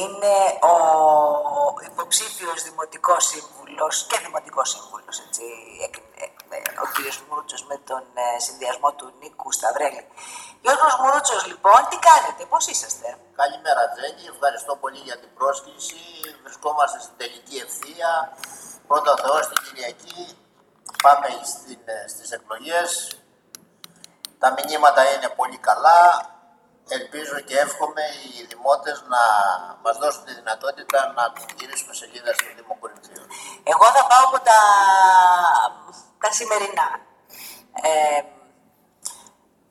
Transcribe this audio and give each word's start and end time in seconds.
είναι 0.00 0.34
ο 0.72 0.74
υποψήφιος 1.90 2.62
δημοτικός 2.62 3.22
σύμβουλος 3.30 4.06
και 4.08 4.18
δημοτικός 4.24 4.68
σύμβουλος, 4.70 5.16
έτσι, 5.26 5.44
ο 6.84 6.86
κύριος 6.94 7.16
Μουρούτσος 7.28 7.62
με 7.70 7.76
τον 7.88 8.02
ε, 8.14 8.40
συνδυασμό 8.46 8.90
του 8.92 9.06
Νίκου 9.20 9.52
Σταυρέλη. 9.52 10.02
Γιώργος 10.62 10.94
Μουρούτσος, 11.00 11.46
λοιπόν, 11.50 11.80
τι 11.90 11.96
κάνετε, 12.08 12.42
πώς 12.52 12.66
είσαστε; 12.66 13.08
Καλημέρα 13.40 13.82
Τζένι, 13.92 14.24
ευχαριστώ 14.34 14.72
πολύ 14.82 15.00
για 15.08 15.18
την 15.22 15.30
πρόσκληση. 15.38 16.00
Βρισκόμαστε 16.44 16.98
στην 17.04 17.16
τελική 17.16 17.56
ευθεία. 17.66 18.10
Πρώτα 18.86 19.16
Θεός 19.22 19.44
στην 19.44 19.58
Κυριακή. 19.64 20.20
Πάμε 21.02 21.28
στην, 21.52 21.80
ε, 21.84 22.08
στις 22.08 22.30
εκλογές. 22.36 22.90
Τα 24.38 24.54
μηνύματα 24.56 25.02
είναι 25.12 25.28
πολύ 25.28 25.58
καλά. 25.58 26.00
Ελπίζω 26.88 27.40
και 27.40 27.56
εύχομαι 27.58 28.02
οι 28.22 28.46
δημότες 28.50 29.04
να 29.12 29.22
μας 29.82 29.96
δώσουν 29.98 30.24
τη 30.24 30.34
δυνατότητα 30.34 31.12
να 31.16 31.32
την 31.32 31.46
γυρίσουμε 31.58 31.94
σελίδα 31.94 32.32
στο 32.34 32.46
Δήμο 32.56 32.76
Κορινθίου. 32.80 33.24
Εγώ 33.72 33.86
θα 33.94 34.02
πάω 34.10 34.24
από 34.28 34.38
τα, 34.48 34.60
τα 36.22 36.30
σημερινά. 36.32 36.88
Ε, 37.82 38.20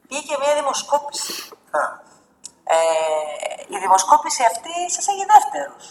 πήγε 0.08 0.36
μια 0.42 0.54
δημοσκόπηση. 0.60 1.34
Ε, 2.64 2.78
η 3.68 3.78
δημοσκόπηση 3.84 4.42
αυτή 4.52 4.76
σας 4.95 5.06
έχει 5.08 5.26
δεύτερος. 5.34 5.86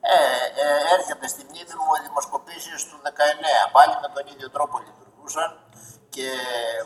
Ε, 0.00 0.16
ε, 0.62 0.94
έρχεται 0.96 1.26
στη 1.28 1.42
μνήμη 1.48 1.74
μου 1.84 1.92
οι 1.96 2.02
δημοσκοπήσεις 2.08 2.80
του 2.88 2.96
19. 3.04 3.72
Πάλι 3.76 3.94
με 4.02 4.08
τον 4.14 4.24
ίδιο 4.32 4.50
τρόπο 4.50 4.74
λειτουργούσαν 4.86 5.50
και 6.14 6.28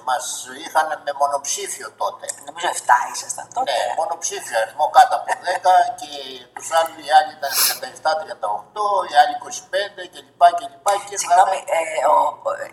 μας 0.08 0.24
είχαν 0.64 0.88
με 1.06 1.12
μονοψήφιο 1.20 1.88
τότε. 2.02 2.24
Νομίζω 2.48 2.68
7 2.80 2.90
ήσασταν 3.12 3.46
τότε. 3.56 3.68
Ναι, 3.70 3.82
μονοψήφιο 4.00 4.56
αριθμό 4.62 4.86
κάτω 4.96 5.12
από 5.18 5.28
10 5.44 5.70
και 6.00 6.10
τους 6.54 6.68
άλλους 6.78 6.96
οι 7.04 7.10
άλλοι 7.16 7.32
ήταν 7.38 7.52
37-38, 9.02 9.08
οι 9.08 9.14
άλλοι 9.20 9.34
25 9.38 10.02
κλπ. 10.12 10.42
και 10.58 10.66
Και 11.08 11.16
Συγγνώμη, 11.22 11.58
ε, 11.76 11.80
ο, 12.12 12.14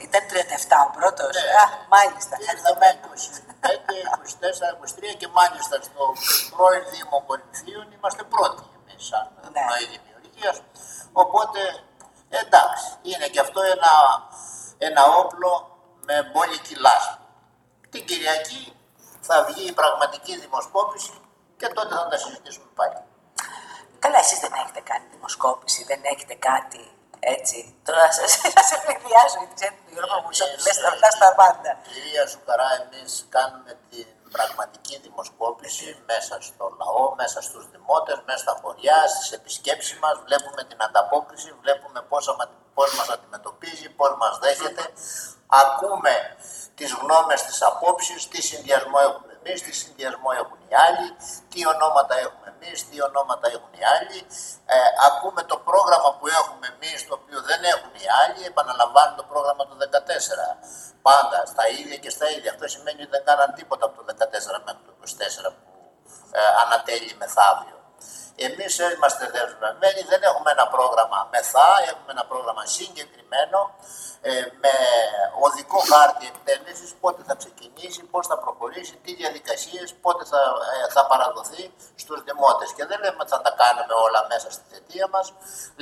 ήταν 0.05 0.23
37 0.29 0.87
ο 0.87 0.89
πρώτος. 0.97 1.33
Ναι, 1.37 1.45
Α, 1.61 1.65
μάλιστα. 1.95 2.33
Ήρθαμε 2.53 2.87
25, 3.63 3.97
24, 4.23 4.69
23 5.11 5.13
και 5.21 5.27
μάλιστα 5.39 5.75
στο 5.87 6.03
πρώην 6.53 6.83
Δήμο 6.91 7.17
Κορινθίων 7.27 7.85
είμαστε 7.95 8.23
πρώτοι 8.33 8.63
εμείς 8.79 9.03
σαν 9.09 9.25
ναι. 9.53 9.65
δημιουργία. 9.93 10.53
Οπότε 11.23 11.59
εντάξει, 12.43 12.87
είναι 13.09 13.27
και 13.33 13.39
αυτό 13.45 13.59
ένα, 13.75 13.93
ένα 14.87 15.01
όπλο 15.21 15.74
με 16.05 16.29
μπόλικη 16.31 16.75
λάσπη. 16.75 17.17
Την 17.89 18.05
Κυριακή 18.05 18.63
θα 19.21 19.43
βγει 19.43 19.65
η 19.67 19.73
πραγματική 19.73 20.39
δημοσκόπηση 20.39 21.15
και 21.57 21.67
τότε 21.67 21.95
θα 21.95 22.07
τα 22.07 22.17
συζητήσουμε 22.17 22.69
πάλι. 22.75 22.99
Καλά, 23.99 24.19
εσείς 24.19 24.39
δεν 24.39 24.51
έχετε 24.61 24.81
κάνει 24.89 25.05
δημοσκόπηση, 25.11 25.83
δεν 25.83 26.01
έχετε 26.03 26.33
κάτι 26.33 26.83
έτσι. 27.19 27.57
Τώρα 27.87 28.11
σας, 28.17 28.31
σας 28.55 28.69
ευνηδιάζω 28.75 29.35
γιατί 29.41 29.53
ξέρετε 29.59 29.79
τον 29.85 29.93
Γιώργο 29.93 30.17
μου 30.23 30.31
λες 30.65 30.77
τα 30.83 30.89
αυτά 30.93 31.09
στα 31.17 31.29
πάντα. 31.39 31.71
Κυρία 31.87 32.23
Σουκαρά, 32.31 32.69
εμείς 32.81 33.11
κάνουμε 33.35 33.71
την 33.91 34.07
πραγματική 34.35 34.95
δημοσκόπηση 35.05 35.87
μέσα 36.11 36.35
στο 36.47 36.65
λαό, 36.79 37.03
μέσα 37.21 37.39
στους 37.47 37.63
δημότες, 37.73 38.17
μέσα 38.27 38.41
στα 38.45 38.53
χωριά, 38.61 38.99
στις 39.13 39.27
επισκέψεις 39.37 39.97
μας, 40.03 40.15
βλέπουμε 40.25 40.61
την 40.69 40.79
ανταπόκριση, 40.87 41.49
βλέπουμε 41.61 41.99
πώς, 42.11 42.23
πώς 42.77 42.89
μας 42.97 43.09
αντιμετωπίζει, 43.15 43.87
πώς 43.99 44.11
μας 44.21 44.33
δέχεται, 44.43 44.83
ακούμε 45.63 46.13
τις 46.75 46.91
γνώμες, 46.99 47.39
τις 47.47 47.61
απόψεις, 47.69 48.27
τι 48.27 48.39
συνδυασμό 48.49 48.97
έχουμε 49.07 49.33
εμείς, 49.39 49.61
τι 49.65 49.71
συνδυασμό 49.81 50.29
έχουν 50.41 50.59
οι 50.67 50.73
άλλοι, 50.85 51.07
τι 51.51 51.59
ονόματα 51.73 52.13
έχουμε 52.25 52.47
εμείς, 52.53 52.77
τι 52.89 52.95
ονόματα 53.07 53.45
έχουν 53.55 53.71
οι 53.79 53.83
άλλοι. 53.95 54.19
Ε, 54.73 54.77
ακούμε 55.07 55.41
το 55.51 55.57
πρόγραμμα 55.67 56.09
που 56.17 56.25
έχουμε 56.39 56.65
εμείς, 56.73 56.97
το 57.07 57.13
οποίο 57.19 57.39
δεν 57.49 57.61
έχουν 57.73 57.93
οι 58.01 58.07
άλλοι, 58.21 58.41
επαναλαμβάνουν 58.51 59.15
το 59.21 59.25
πρόγραμμα 59.31 59.63
του 59.67 59.75
14. 59.79 60.49
Πάντα 61.07 61.37
στα 61.51 61.63
ίδια 61.79 61.97
και 62.03 62.11
στα 62.15 62.25
ίδια. 62.35 62.49
Αυτό 62.53 62.65
σημαίνει 62.75 63.01
ότι 63.01 63.13
δεν 63.15 63.23
κάναν 63.29 63.49
τίποτα 63.57 63.85
από 63.85 63.95
το 63.97 64.03
14 64.09 64.59
μέχρι 64.65 64.83
το 64.87 64.93
24 65.01 65.51
που 65.59 65.71
ε, 66.39 66.41
ανατέλει 66.63 67.11
μεθαύριο. 67.21 67.74
Εμείς 68.35 68.73
είμαστε 68.79 69.23
δεσμευμένοι, 69.35 70.01
δεν 70.11 70.21
έχουμε 70.29 70.49
ένα 70.55 70.67
πρόγραμμα 70.75 71.19
μεθά, 71.33 71.69
έχουμε 71.91 72.11
ένα 72.15 72.25
πρόγραμμα 72.31 72.63
συγκεκριμένο 72.65 73.59
ε, 74.21 74.31
με 74.63 74.73
οδικό 75.45 75.79
χάρτη 75.91 76.25
εκτέλεσης, 76.31 76.91
πότε 77.01 77.21
θα 77.27 77.35
ξεκινήσει, 77.41 78.01
πώς 78.13 78.27
θα 78.27 78.37
προχωρήσει, 78.43 78.95
τι 79.03 79.11
διαδικασίες, 79.21 79.87
πότε 80.03 80.23
θα, 80.31 80.41
ε, 80.73 80.91
θα 80.95 81.01
παραδοθεί 81.11 81.63
στους 82.01 82.19
δημότες. 82.27 82.69
Και 82.75 82.85
δεν 82.89 82.97
λέμε 83.03 83.19
ότι 83.23 83.31
θα 83.35 83.41
τα 83.45 83.51
κάνουμε 83.61 83.93
όλα 84.05 84.21
μέσα 84.31 84.47
στη 84.55 84.63
θετία 84.71 85.07
μας. 85.13 85.25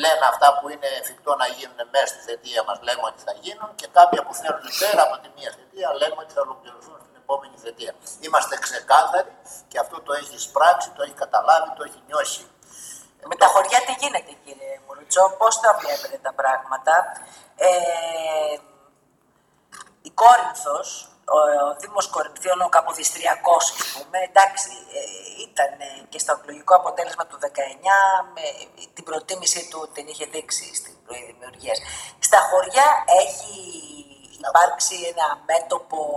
Λέμε 0.03 0.25
αυτά 0.31 0.47
που 0.57 0.65
είναι 0.73 0.89
εφικτό 1.01 1.31
να 1.41 1.47
γίνουν 1.57 1.79
μέσα 1.95 2.07
στη 2.13 2.21
θετία 2.29 2.61
μας, 2.67 2.77
λέμε 2.87 3.03
ότι 3.11 3.19
θα 3.27 3.33
γίνουν 3.43 3.69
και 3.79 3.87
κάποια 3.97 4.21
που 4.25 4.33
θέλουν 4.41 4.67
πέρα 4.81 5.01
από 5.07 5.15
τη 5.23 5.27
μία 5.35 5.51
θετία, 5.57 5.87
λέμε 6.01 6.19
ότι 6.23 6.31
θα 6.35 6.41
ολοκληρωθούν 6.45 6.97
στην 7.03 7.12
επόμενη 7.23 7.57
θετία. 7.63 7.93
Είμαστε 8.25 8.55
ξεκάθαροι 8.65 9.33
και 9.67 9.79
αυτό 9.79 10.01
το 10.01 10.13
έχεις 10.13 10.41
σπράξει, 10.43 10.89
το 10.95 11.01
έχεις 11.03 11.19
καταλάβει, 11.23 11.69
το 11.77 11.83
έχεις 11.87 12.01
νιώσει. 12.07 12.45
Με 13.29 13.35
τα 13.35 13.47
χωριά 13.53 13.79
τι 13.85 13.93
γίνεται 14.01 14.33
κύριε 14.43 14.73
Μουρουτσό, 14.85 15.23
πώς 15.39 15.59
τα 15.59 15.71
βλέπετε 15.81 16.17
τα 16.27 16.33
πράγματα; 16.33 16.93
Ε, 17.55 18.57
η 20.01 20.11
Κόρινθος, 20.21 20.87
ο, 21.35 21.39
ο 21.69 21.75
Δήμος 21.79 22.07
Κορινθίων, 22.07 22.61
ο 22.61 22.69
Καποδιστριακός, 22.69 23.65
πούμε, 23.93 24.19
εντάξει, 24.29 24.71
ε, 24.97 25.01
ήταν 25.47 25.71
και 26.09 26.19
στο 26.19 26.31
εκλογικό 26.37 26.75
αποτέλεσμα 26.75 27.25
του 27.27 27.37
19, 27.41 27.47
με 28.35 28.45
την 28.93 29.03
προτίμησή 29.03 29.67
του 29.69 29.89
την 29.93 30.07
είχε 30.07 30.25
δείξει 30.25 30.75
στην 30.75 30.95
πρωί 31.05 31.23
δημιουργίας. 31.31 31.79
Στα 32.19 32.39
χωριά 32.49 32.87
έχει 33.23 33.53
υπάρξει 34.47 34.95
ένα 35.11 35.27
μέτωπο 35.49 35.85
που 35.89 36.12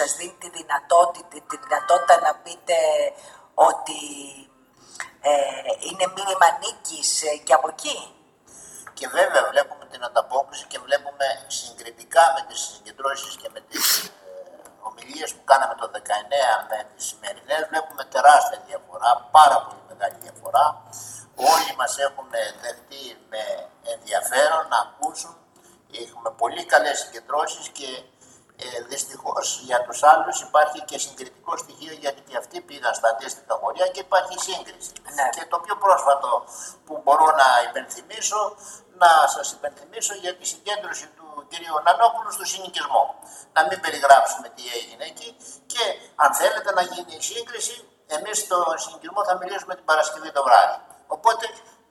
σας 0.00 0.10
δίνει 0.18 0.36
τη 0.42 0.48
δυνατότητα, 0.58 1.28
τη 1.50 1.56
δυνατότητα 1.64 2.14
να 2.26 2.32
πείτε 2.44 2.76
ότι 3.68 4.00
ε, 5.30 5.32
είναι 5.86 6.06
μήνυμα 6.16 6.48
νίκης 6.62 7.10
ε, 7.30 7.32
και 7.46 7.54
από 7.58 7.68
εκεί; 7.74 7.98
Και 8.98 9.06
βέβαια 9.18 9.42
βλέπουμε 9.50 9.84
την 9.92 10.00
ανταπόκριση 10.08 10.64
και 10.72 10.78
βλέπουμε 10.86 11.26
συγκριτικά 11.58 12.24
με 12.34 12.40
τις 12.48 12.60
συγκεντρώσεις 12.70 13.32
και 13.40 13.48
με 13.54 13.60
τις 13.70 13.86
ε, 14.04 14.10
ομιλίες 14.88 15.30
που 15.34 15.44
κάναμε 15.50 15.74
το 15.80 15.86
19 15.94 15.98
με 16.70 16.78
τις 16.90 17.04
σημερινές 17.08 17.60
βλέπουμε 17.70 18.02
τεράστια 18.14 18.58
διαφορά, 18.68 19.10
πάρα 19.36 19.58
πολύ 19.64 19.82
μεγάλη 19.90 20.16
διαφορά. 20.26 20.64
Όλοι 21.54 21.72
μας 21.80 21.92
έχουν 22.06 22.28
δεχτεί 22.64 23.04
με 23.32 23.42
ενδιαφέρον 23.94 24.64
να 24.72 24.78
ακούσουν. 24.86 25.34
Έχουμε 26.04 26.30
πολύ 26.42 26.62
καλές 26.72 26.96
συγκεντρώσεις 27.02 27.66
και 27.78 27.90
ε, 28.62 28.82
Δυστυχώς 28.92 29.46
για 29.68 29.78
τους 29.86 30.02
άλλους 30.02 30.36
υπάρχει 30.40 30.80
και 30.88 30.98
συγκριτικό 30.98 31.52
στοιχείο 31.62 31.94
γιατί 32.02 32.20
και 32.28 32.36
αυτοί 32.36 32.56
πήγαν 32.60 32.94
στα 32.94 33.08
αντίστοιχα 33.08 33.54
χωριά 33.60 33.86
και 33.94 34.00
υπάρχει 34.06 34.36
σύγκριση. 34.48 34.92
Ναι. 35.16 35.26
Και 35.36 35.44
το 35.52 35.58
πιο 35.64 35.74
πρόσφατο 35.84 36.30
που 36.86 36.94
μπορώ 37.02 37.28
να 37.42 37.48
υπενθυμίσω, 37.68 38.40
να 39.02 39.10
σας 39.34 39.46
υπενθυμίσω 39.56 40.14
για 40.24 40.32
τη 40.38 40.44
συγκέντρωση 40.52 41.06
του 41.16 41.26
κ. 41.50 41.52
Νανόπουλου 41.86 42.32
στο 42.36 42.44
συνοικισμό. 42.52 43.04
Να 43.56 43.60
μην 43.68 43.80
περιγράψουμε 43.84 44.48
τι 44.56 44.62
έγινε 44.78 45.04
εκεί 45.12 45.28
και 45.72 45.82
αν 46.22 46.30
θέλετε 46.40 46.70
να 46.78 46.82
γίνει 46.92 47.12
η 47.20 47.22
σύγκριση, 47.32 47.76
εμείς 48.16 48.36
στο 48.44 48.58
συνοικισμό 48.82 49.20
θα 49.28 49.34
μιλήσουμε 49.40 49.74
την 49.78 49.84
Παρασκευή 49.90 50.30
το 50.36 50.42
βράδυ. 50.46 50.78
Οπότε 51.16 51.44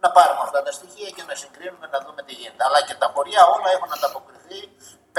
να 0.04 0.10
πάρουμε 0.16 0.42
αυτά 0.48 0.60
τα 0.66 0.72
στοιχεία 0.78 1.10
και 1.16 1.24
να 1.30 1.36
συγκρίνουμε 1.42 1.88
να 1.94 2.00
δούμε 2.06 2.22
τι 2.28 2.34
γίνεται. 2.40 2.64
Αλλά 2.68 2.80
και 2.88 2.96
τα 3.02 3.08
χωριά 3.14 3.42
όλα 3.56 3.70
έχουν 3.76 3.90
ανταποκριθεί 3.98 4.60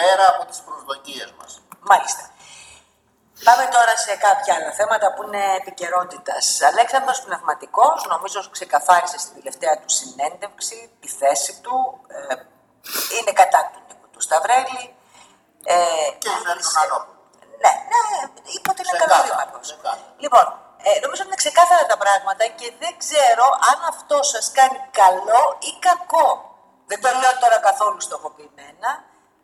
πέρα 0.00 0.25
από 0.33 0.43
τις 0.50 0.59
προσδοκίες 0.66 1.31
μας. 1.38 1.50
Μάλιστα. 1.91 2.25
Πάμε 3.49 3.65
τώρα 3.77 3.94
σε 4.06 4.12
κάποια 4.27 4.53
άλλα 4.56 4.72
θέματα 4.78 5.06
που 5.15 5.22
είναι 5.27 5.44
επικαιρότητας. 5.61 6.44
Αλέξανδρος 6.71 7.19
Πνευματικός, 7.27 7.99
νομίζω 8.12 8.38
ξεκαθάρισε 8.56 9.19
στην 9.23 9.35
τελευταία 9.38 9.75
του 9.82 9.91
συνέντευξη 10.00 10.76
τη 11.00 11.08
θέση 11.20 11.52
του. 11.62 11.76
Ε, 12.08 12.35
είναι 13.17 13.32
κατά 13.41 13.61
του 13.73 13.81
Νίκου 13.88 14.08
του 14.14 14.20
Σταυρέλη. 14.26 14.85
Ε, 15.64 15.76
και 16.20 16.29
τον 16.29 16.58
Ναι, 17.62 17.73
ναι, 17.91 18.03
είπε 18.55 18.69
ότι 18.73 18.81
είναι 18.82 18.99
καλός 19.03 19.69
Λοιπόν, 20.25 20.46
ε, 20.87 20.91
νομίζω 21.05 21.20
ότι 21.23 21.31
είναι 21.31 21.43
ξεκάθαρα 21.44 21.85
τα 21.93 21.99
πράγματα 22.03 22.44
και 22.58 22.69
δεν 22.82 22.93
ξέρω 23.03 23.46
αν 23.70 23.79
αυτό 23.93 24.17
σας 24.32 24.46
κάνει 24.58 24.79
καλό 25.03 25.43
ή 25.69 25.73
κακό. 25.88 26.29
Δεν 26.91 27.00
το 27.03 27.08
λέω 27.20 27.35
τώρα 27.43 27.58
καθόλου 27.69 28.00
στοχοποιημένα. 28.00 28.91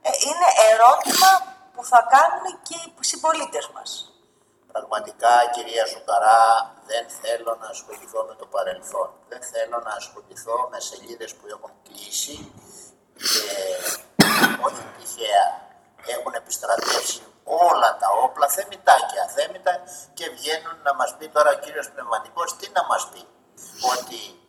Ε, 0.09 0.11
είναι 0.29 0.49
ερώτημα 0.71 1.31
που 1.75 1.83
θα 1.91 2.01
κάνουν 2.15 2.45
και 2.69 2.77
οι 2.85 2.91
συμπολίτες 3.11 3.67
μας. 3.75 3.91
Πραγματικά, 4.73 5.35
κυρία 5.55 5.87
Σουκαρά, 5.87 6.45
δεν 6.91 7.05
θέλω 7.21 7.53
να 7.61 7.67
ασχοληθώ 7.75 8.21
με 8.29 8.35
το 8.41 8.47
παρελθόν. 8.55 9.09
Δεν 9.29 9.43
θέλω 9.53 9.79
να 9.87 9.93
ασχοληθώ 10.01 10.69
με 10.71 10.79
σελίδες 10.81 11.35
που 11.35 11.47
έχουν 11.55 11.73
κλείσει 11.87 12.53
και 13.17 13.45
όχι 14.67 14.83
τυχαία 14.97 15.47
έχουν 16.15 16.33
επιστρατεύσει 16.35 17.23
όλα 17.45 17.91
τα 18.01 18.09
όπλα, 18.25 18.49
θεμητά 18.49 18.97
και 19.11 19.19
αθέμητα 19.27 19.73
και 20.15 20.27
βγαίνουν 20.37 20.77
να 20.83 20.95
μας 20.95 21.11
πει 21.19 21.29
τώρα 21.29 21.51
ο 21.51 21.59
κύριος 21.65 21.91
Πνευματικός 21.91 22.57
τι 22.57 22.67
να 22.77 22.83
μας 22.91 23.03
πει. 23.13 23.23
ότι 23.95 24.21
ε, 24.29 24.46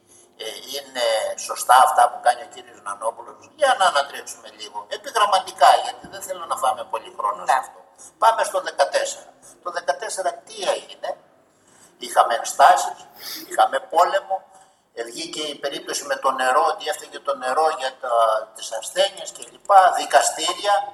είναι 0.76 1.06
σωστά 1.48 1.76
αυτά 1.84 2.04
που 2.12 2.20
κάνει 2.26 2.42
ο 2.42 2.50
κύριος 2.54 2.82
Νανόπουλος. 2.82 3.52
Για 3.56 3.76
να 3.80 3.86
ανατρέξουμε 3.86 4.50
λίγο. 4.60 4.86
Επιγραμματικά, 4.98 5.70
γιατί 5.84 6.08
δεν 6.08 6.22
θέλω 6.22 6.46
να 6.46 6.56
φάμε 6.58 6.84
πολύ 6.94 7.14
χρόνο 7.18 7.46
σε 7.46 7.52
Ναι. 7.54 7.60
αυτό. 7.60 7.80
Πάμε 8.18 8.44
στο 8.44 8.62
14. 8.62 9.28
Το 9.64 9.72
14 9.72 10.32
τι 10.46 10.56
έγινε; 10.76 11.18
Είχαμε 12.00 12.34
ενστάσεις, 12.36 12.98
είχαμε 13.50 13.80
πόλεμο, 13.80 14.36
ε, 14.94 15.04
βγήκε 15.04 15.42
η 15.42 15.56
περίπτωση 15.56 16.04
με 16.06 16.16
το 16.16 16.32
νερό, 16.32 16.64
ότι 16.74 16.88
έφταιγε 16.88 17.20
το 17.20 17.36
νερό 17.36 17.68
για 17.80 17.92
τα, 18.02 18.12
τις 18.56 18.72
ασθένειες 18.72 19.32
κλπ. 19.32 19.70
Δικαστήρια, 19.98 20.94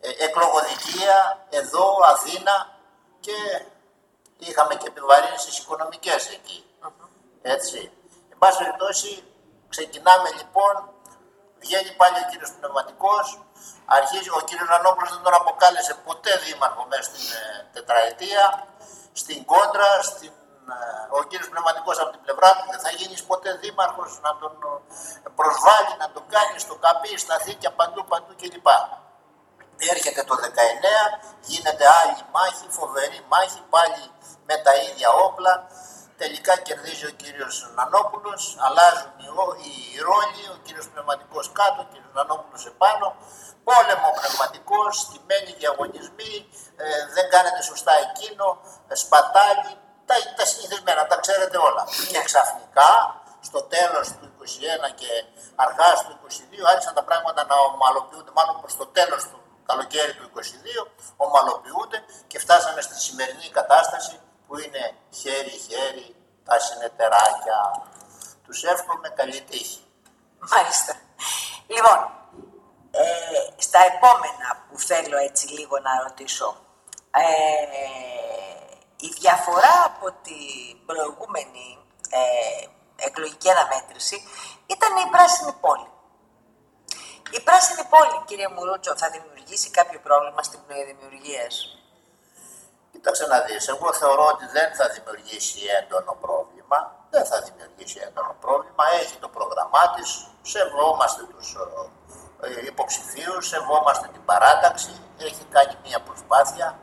ε, 0.00 0.24
εκλογοδικεία, 0.24 1.46
εδώ, 1.50 1.96
Αθήνα 2.04 2.76
και 3.20 3.64
είχαμε 4.38 4.74
και 4.74 4.86
επιβαρύνσεις 4.86 5.58
οικονομικές 5.58 6.28
εκεί. 6.28 6.64
Έτσι. 7.42 7.92
Εν 8.40 8.46
πάση 8.46 8.58
περιπτώσει, 8.64 9.10
ξεκινάμε 9.74 10.28
λοιπόν, 10.38 10.74
βγαίνει 11.62 11.92
πάλι 12.00 12.16
ο 12.24 12.26
κύριος 12.30 12.50
Πνευματικός, 12.58 13.26
αρχίζει, 13.96 14.30
ο 14.38 14.40
κύριος 14.48 14.68
Ρανόπουλος 14.72 15.10
δεν 15.14 15.22
τον 15.26 15.34
αποκάλεσε 15.40 15.92
ποτέ 16.06 16.32
δήμαρχο 16.44 16.82
μέσα 16.90 17.04
στην 17.08 17.24
ε, 17.38 17.42
τετραετία, 17.74 18.44
στην 19.20 19.38
κόντρα, 19.50 19.90
στην, 20.10 20.32
ε, 20.74 20.78
ο 21.18 21.20
κύριος 21.28 21.48
Πνευματικός 21.52 21.96
από 22.02 22.10
την 22.14 22.22
πλευρά 22.24 22.48
του, 22.56 22.64
δεν 22.72 22.80
θα 22.84 22.90
γίνεις 22.98 23.20
ποτέ 23.30 23.50
δήμαρχος, 23.62 24.10
να 24.26 24.30
τον 24.40 24.54
ε, 25.24 25.28
προσβάλλει, 25.38 25.94
να 26.02 26.08
τον 26.14 26.24
κάνεις 26.34 26.60
στο 26.66 26.74
καπί, 26.84 27.12
στα 27.24 27.36
θήκια, 27.44 27.70
παντού, 27.78 28.00
παντού 28.10 28.32
κλπ. 28.40 28.68
Έρχεται 29.94 30.22
το 30.28 30.34
19, 30.42 30.44
γίνεται 31.50 31.84
άλλη 32.00 32.18
μάχη, 32.34 32.66
φοβερή 32.78 33.20
μάχη, 33.32 33.60
πάλι 33.74 34.02
με 34.48 34.56
τα 34.64 34.72
ίδια 34.86 35.10
όπλα. 35.26 35.54
Τελικά 36.22 36.54
κερδίζει 36.66 37.06
ο 37.06 37.14
κύριος 37.22 37.54
Νανόπουλος, 37.76 38.40
αλλάζουν 38.66 39.12
οι, 39.22 39.28
ρο- 39.36 39.56
οι 39.64 39.74
ρόλοι, 40.08 40.42
ο 40.54 40.58
κύριος 40.64 40.86
Πνευματικός 40.92 41.46
κάτω, 41.58 41.78
ο 41.84 41.88
κύριος 41.92 42.12
Νανόπουλος 42.18 42.62
επάνω. 42.72 43.06
Πόλεμο 43.68 44.08
πνευματικός, 44.18 44.92
στημένοι 45.04 45.50
διαγωνισμοί, 45.60 46.34
ε, 46.82 46.84
δεν 47.16 47.26
κάνετε 47.34 47.60
σωστά 47.70 47.92
εκείνο, 48.06 48.46
ε, 48.88 48.94
σπατάλι, 49.02 49.72
τα, 50.08 50.14
τα 50.38 50.44
συνηθισμένα, 50.50 51.02
τα 51.10 51.16
ξέρετε 51.24 51.56
όλα. 51.68 51.82
Και 52.10 52.20
ξαφνικά, 52.28 52.90
στο 53.48 53.60
τέλος 53.74 54.06
του 54.18 54.26
21 54.38 54.88
και 55.00 55.10
αρχάς 55.66 55.96
του 56.06 56.12
22, 56.22 56.64
άρχισαν 56.72 56.94
τα 56.94 57.04
πράγματα 57.08 57.40
να 57.50 57.54
ομαλοποιούνται, 57.68 58.32
μάλλον 58.38 58.54
προς 58.62 58.74
το 58.80 58.86
τέλος 58.86 59.22
του 59.30 59.38
καλοκαίρι 59.70 60.12
του 60.18 60.24
22, 60.24 60.90
ομαλοποιούνται 61.16 61.98
και 62.30 62.38
φτάσαμε 62.38 62.80
στη 62.80 62.96
σημερινή 63.06 63.48
κατάσταση 63.58 64.20
που 64.48 64.58
είναι 64.58 64.94
χέρι-χέρι 65.10 66.16
τα 66.44 66.58
συνεταιράκια. 66.58 67.58
Τους 68.44 68.62
εύχομαι 68.62 69.08
καλή 69.08 69.40
τύχη. 69.40 69.82
Μάλιστα. 70.52 70.94
Λοιπόν, 71.66 71.98
ε, 72.90 73.62
στα 73.62 73.78
επόμενα 73.92 74.48
που 74.68 74.78
θέλω 74.78 75.16
έτσι 75.16 75.46
λίγο 75.46 75.78
να 75.78 76.02
ρωτήσω. 76.02 76.56
Ε, 77.10 77.26
η 78.96 79.08
διαφορά 79.18 79.74
από 79.84 80.06
την 80.22 80.86
προηγούμενη 80.86 81.78
ε, 82.10 82.66
εκλογική 83.06 83.50
αναμέτρηση 83.50 84.16
ήταν 84.66 84.96
η 85.06 85.10
πράσινη 85.10 85.52
πόλη. 85.60 85.90
Η 87.30 87.40
πράσινη 87.40 87.84
πόλη, 87.92 88.24
κύριε 88.26 88.48
Μουρούτσο, 88.48 88.96
θα 88.96 89.10
δημιουργήσει 89.10 89.70
κάποιο 89.70 90.00
πρόβλημα 90.00 90.42
στην 90.42 90.60
πνοή 90.66 90.84
δημιουργίας. 90.84 91.78
Κοίταξε 93.08 93.34
να 93.34 93.40
δεις, 93.46 93.68
εγώ 93.68 93.92
θεωρώ 93.92 94.24
ότι 94.34 94.46
δεν 94.56 94.68
θα 94.78 94.86
δημιουργήσει 94.94 95.58
έντονο 95.78 96.12
πρόβλημα. 96.24 96.78
Δεν 97.10 97.24
θα 97.30 97.38
δημιουργήσει 97.46 97.98
έντονο 98.06 98.34
πρόβλημα. 98.44 98.82
Έχει 99.02 99.16
το 99.24 99.28
πρόγραμμά 99.36 99.84
της, 99.94 100.08
σεβόμαστε 100.52 101.22
τους 101.32 101.48
ε, 102.42 102.46
ε, 102.46 102.66
υποψηφίους, 102.72 103.46
σεβόμαστε 103.52 104.06
την 104.14 104.24
παράταξη. 104.24 104.92
Έχει 105.28 105.44
κάνει 105.54 105.74
μια 105.84 106.00
προσπάθεια 106.08 106.78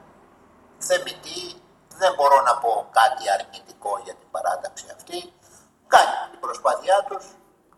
θεμητή. 0.87 1.41
Δεν 2.01 2.11
μπορώ 2.15 2.37
να 2.41 2.53
πω 2.57 2.71
κάτι 2.99 3.23
αρνητικό 3.35 3.91
για 4.05 4.15
την 4.19 4.29
παράταξη 4.35 4.85
αυτή. 4.95 5.19
Κάνει 5.93 6.15
την 6.31 6.39
προσπάθειά 6.39 6.97
τους. 7.07 7.25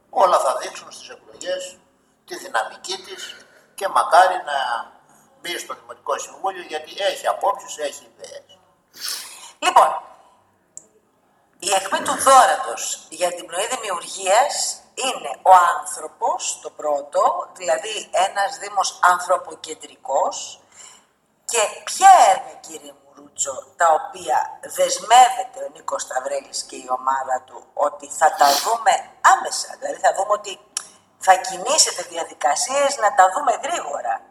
Όλα 0.09 0.37
θα 0.45 0.51
δείξουν 0.61 0.91
στις 0.91 1.09
εκλογές 1.15 1.61
τη 2.27 2.35
δυναμική 2.43 2.95
της 3.05 3.21
και 3.75 3.87
μακάρι 3.87 4.37
να 4.51 4.57
μπει 5.47 5.57
στο 5.59 5.73
Δημοτικό 5.73 6.17
Συμβούλιο 6.19 6.61
γιατί 6.61 6.91
έχει 6.97 7.27
απόψεις, 7.27 7.77
έχει 7.77 8.03
ιδέες. 8.11 8.59
Λοιπόν, 9.59 10.01
η 11.59 11.69
εκμή 11.79 11.99
του 11.99 12.15
δόρατος 12.27 13.07
για 13.09 13.33
την 13.33 13.45
πνοή 13.45 13.67
δημιουργίας 13.67 14.81
είναι 14.93 15.31
ο 15.41 15.51
άνθρωπος, 15.77 16.59
το 16.61 16.69
πρώτο, 16.69 17.49
δηλαδή 17.53 18.09
ένας 18.11 18.57
δήμος 18.57 18.99
ανθρωποκεντρικός 19.01 20.59
και 21.45 21.61
ποια 21.83 22.11
έργα, 22.29 22.53
κύριε 22.67 22.93
Μουρούτσο, 23.01 23.53
τα 23.75 23.87
οποία 23.99 24.59
δεσμεύεται 24.75 25.59
ο 25.65 25.69
Νίκος 25.73 26.01
Σταυρέλης 26.01 26.63
και 26.63 26.75
η 26.75 26.87
ομάδα 26.99 27.41
του 27.45 27.65
ότι 27.73 28.07
θα 28.19 28.29
τα 28.39 28.47
δούμε 28.63 28.93
άμεσα, 29.21 29.75
δηλαδή 29.79 29.99
θα 29.99 30.13
δούμε 30.13 30.31
ότι 30.39 30.59
θα 31.19 31.35
κινήσετε 31.35 32.01
διαδικασίες 32.03 32.97
να 32.97 33.09
τα 33.17 33.25
δούμε 33.33 33.59
γρήγορα. 33.63 34.21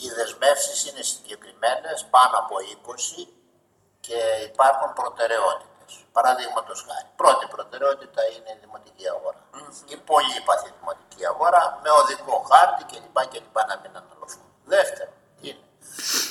Οι 0.00 0.08
δεσμεύσεις 0.18 0.78
είναι 0.88 1.02
συγκεκριμένες, 1.12 1.98
πάνω 2.14 2.34
από 2.42 2.54
20 2.60 3.28
και 4.00 4.18
υπάρχουν 4.50 4.92
προτεραιότητες. 5.00 5.92
Παραδείγματος 6.16 6.78
χάρη. 6.88 7.08
Πρώτη 7.22 7.44
προτεραιότητα 7.54 8.20
είναι 8.34 8.50
η 8.56 8.58
δημοτική 8.64 9.08
αγορά. 9.14 9.40
Η 9.94 9.96
πολύπαθη 10.10 10.68
δημοτική 10.78 11.22
αγορά 11.32 11.62
με 11.82 11.90
οδικό 12.00 12.36
χάρτη 12.50 12.82
κλπ. 12.90 13.18
κλπ 13.32 13.56
να 13.70 13.76
μην 13.82 13.92
αναλωθούν. 14.00 14.46
Δεύτερο 14.74 15.12
είναι; 15.46 15.64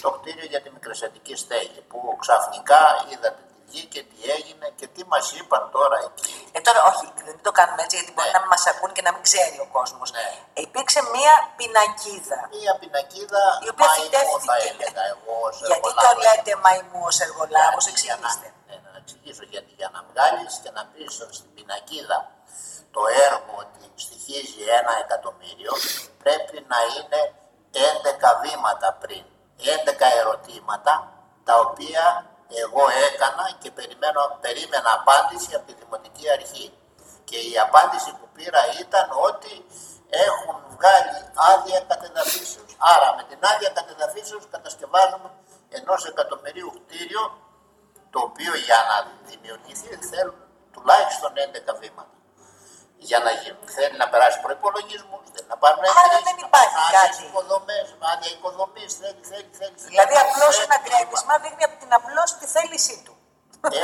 Το 0.03 0.09
κτίριο 0.15 0.45
για 0.53 0.61
τη 0.61 0.69
μικρασιατική 0.77 1.35
στέγη 1.43 1.81
που 1.89 1.99
ξαφνικά 2.23 2.81
είδατε 3.11 3.41
τι 3.75 3.81
βγήκε, 3.81 4.01
τι 4.11 4.17
έγινε 4.37 4.67
και 4.79 4.87
τι 4.93 5.01
μας 5.11 5.25
είπαν 5.37 5.63
τώρα 5.75 5.97
εκεί. 6.07 6.33
Ε, 6.57 6.59
τώρα, 6.67 6.79
όχι, 6.91 7.05
δεν 7.27 7.37
το 7.47 7.51
κάνουμε 7.59 7.81
έτσι, 7.85 7.95
γιατί 7.99 8.11
μπορεί 8.15 8.27
Ναι. 8.29 8.35
να 8.35 8.39
μην 8.43 8.49
μας 8.55 8.63
ακούν 8.71 8.89
και 8.95 9.03
να 9.07 9.11
μην 9.15 9.21
ξέρει 9.29 9.57
ο 9.65 9.67
κόσμος. 9.77 10.07
Ναι. 10.15 10.25
Υπήρξε 10.65 10.99
μία 11.15 11.33
πινακίδα. 11.59 12.39
Μία 12.57 12.73
πινακίδα 12.81 13.43
Η 13.65 13.69
οποία 13.73 13.87
μαϊμό 13.89 14.35
θα 14.47 14.53
φυτεύτηκε. 14.55 14.83
έλεγα 14.83 15.03
εγώ 15.13 15.33
ως 15.47 15.55
Γιατί 15.69 15.81
το 15.81 15.89
εργολάβος. 15.89 16.23
λέτε 16.25 16.51
μαϊμού 16.65 17.01
ως 17.11 17.17
εργολάβος, 17.27 17.83
Γιατί 17.85 18.01
για 18.07 18.15
να- 18.23 18.31
εξηγήστε. 18.31 18.47
Ναι, 18.67 18.75
να 18.85 18.89
εξηγήσω 19.01 19.43
γιατί 19.53 19.71
για 19.79 19.89
να 19.95 19.99
βγάλεις 20.09 20.53
και 20.63 20.71
να 20.77 20.81
πεις 20.91 21.13
στην 21.37 21.49
πινακίδα 21.55 22.17
το 22.95 23.01
έργο 23.27 23.53
ότι 23.63 23.83
στοιχίζει 24.05 24.61
ένα 24.79 24.93
εκατομμύριο 25.03 25.73
πρέπει 26.23 26.57
να 26.71 26.77
είναι 26.93 27.19
11 27.91 28.29
βήματα 28.43 28.87
πριν. 29.03 29.25
11 29.57 30.05
ερωτήματα 30.21 30.93
τα 31.47 31.55
οποία 31.65 32.03
εγώ 32.63 32.83
έκανα 33.07 33.45
και 33.61 33.71
περιμένω, 33.71 34.21
περίμενα 34.41 34.89
απάντηση 34.99 35.55
από 35.55 35.65
τη 35.69 35.73
Δημοτική 35.81 36.25
Αρχή. 36.37 36.67
Και 37.29 37.37
η 37.51 37.53
απάντηση 37.65 38.09
που 38.17 38.27
πήρα 38.35 38.61
ήταν 38.83 39.07
ότι 39.29 39.53
έχουν 40.09 40.55
βγάλει 40.75 41.17
άδεια 41.51 41.79
κατεδαφίσεως. 41.91 42.71
Άρα 42.93 43.07
με 43.17 43.23
την 43.29 43.39
άδεια 43.51 43.69
κατεδαφίσεως 43.79 44.43
κατασκευάζουμε 44.51 45.29
ενός 45.69 46.05
εκατομμυρίου 46.05 46.71
κτίριο 46.77 47.23
το 48.09 48.19
οποίο 48.19 48.53
για 48.67 48.79
να 48.89 48.95
δημιουργηθεί 49.29 49.91
θέλουν 50.11 50.39
τουλάχιστον 50.73 51.31
11 51.33 51.73
βήματα. 51.81 52.14
Για 53.09 53.19
να 53.25 53.31
γίνει. 53.41 53.63
Θέλει 53.77 53.95
να 54.03 54.07
περάσει 54.11 54.37
προπολογισμού, 54.45 55.17
θέλει 55.33 55.47
να 55.53 55.57
πάρουν 55.63 55.81
Άρα 55.83 55.91
εταιρείες, 55.91 56.23
δεν 56.27 56.35
να 56.39 56.45
υπάρχει 56.49 56.77
πάρουν 56.77 56.95
κάτι. 56.95 57.05
άδειες 57.05 57.17
οικοδομές, 57.25 57.85
άδεια 58.11 58.31
οικοδομής, 58.35 58.91
θέλει, 59.01 59.21
θέλει, 59.31 59.51
θέλει. 59.59 59.77
Δηλαδή, 59.89 60.13
θέλει, 60.13 60.23
απλώς 60.25 60.53
θέλει, 60.55 60.67
ένα 60.67 60.77
θέλει. 60.77 60.85
γκρέμισμα 60.85 61.33
δείχνει 61.43 61.63
από 61.67 61.75
την 61.81 61.91
απλώς 61.99 62.29
τη 62.39 62.45
θέλησή 62.55 62.97
του. 63.05 63.13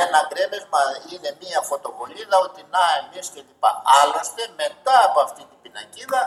Ένα 0.04 0.20
γκρέμισμα 0.28 0.80
είναι 1.12 1.30
μία 1.42 1.60
φωτοβολίδα 1.70 2.36
ότι 2.46 2.60
να 2.74 2.82
εμείς 3.00 3.26
και 3.34 3.40
λοιπά. 3.48 3.70
Άλλωστε 4.00 4.42
μετά 4.62 4.96
από 5.08 5.18
αυτή 5.26 5.42
την 5.50 5.58
πινακίδα 5.62 6.20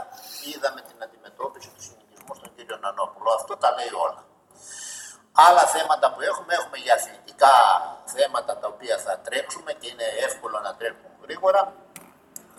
είδαμε 0.49 0.79
την 0.89 0.97
αντιμετώπιση 1.05 1.69
του 1.75 1.81
συνοικισμού 1.87 2.33
στον 2.39 2.49
κύριο 2.55 2.77
Νανόπουλο. 2.83 3.29
Αυτό 3.39 3.53
τα 3.63 3.69
λέει 3.77 3.93
όλα. 4.05 4.21
Άλλα 5.47 5.65
θέματα 5.75 6.05
που 6.13 6.21
έχουμε, 6.21 6.53
έχουμε 6.59 6.77
για 6.77 6.93
αθλητικά 6.93 7.55
θέματα 8.15 8.57
τα 8.61 8.67
οποία 8.67 8.97
θα 9.05 9.13
τρέξουμε 9.25 9.71
και 9.79 9.87
είναι 9.91 10.07
εύκολο 10.27 10.59
να 10.59 10.75
τρέχουν 10.75 11.11
γρήγορα. 11.23 11.61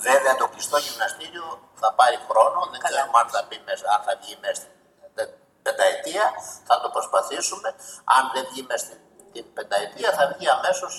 Βέβαια 0.09 0.35
το 0.41 0.47
κλειστό 0.53 0.77
γυμναστήριο 0.87 1.47
θα 1.83 1.89
πάρει 1.99 2.19
χρόνο, 2.29 2.59
δεν 2.73 2.81
Καλά. 2.81 2.89
ξέρουμε 2.89 3.19
αν 3.23 3.29
θα, 3.35 3.41
μπει 3.47 3.59
μέσα, 3.69 3.85
αν 3.95 4.01
θα 4.07 4.13
βγει 4.21 4.35
μέσα 4.45 4.55
στην 4.61 4.71
τε- 5.17 5.37
πενταετία, 5.67 6.25
θα 6.69 6.75
το 6.83 6.89
προσπαθήσουμε. 6.97 7.69
Αν 8.17 8.23
δεν 8.35 8.45
βγει 8.51 8.63
μέσα 8.71 8.85
στην 8.87 8.99
την 9.33 9.53
πενταετία 9.53 10.11
θα 10.19 10.25
βγει 10.33 10.49
αμέσως 10.49 10.95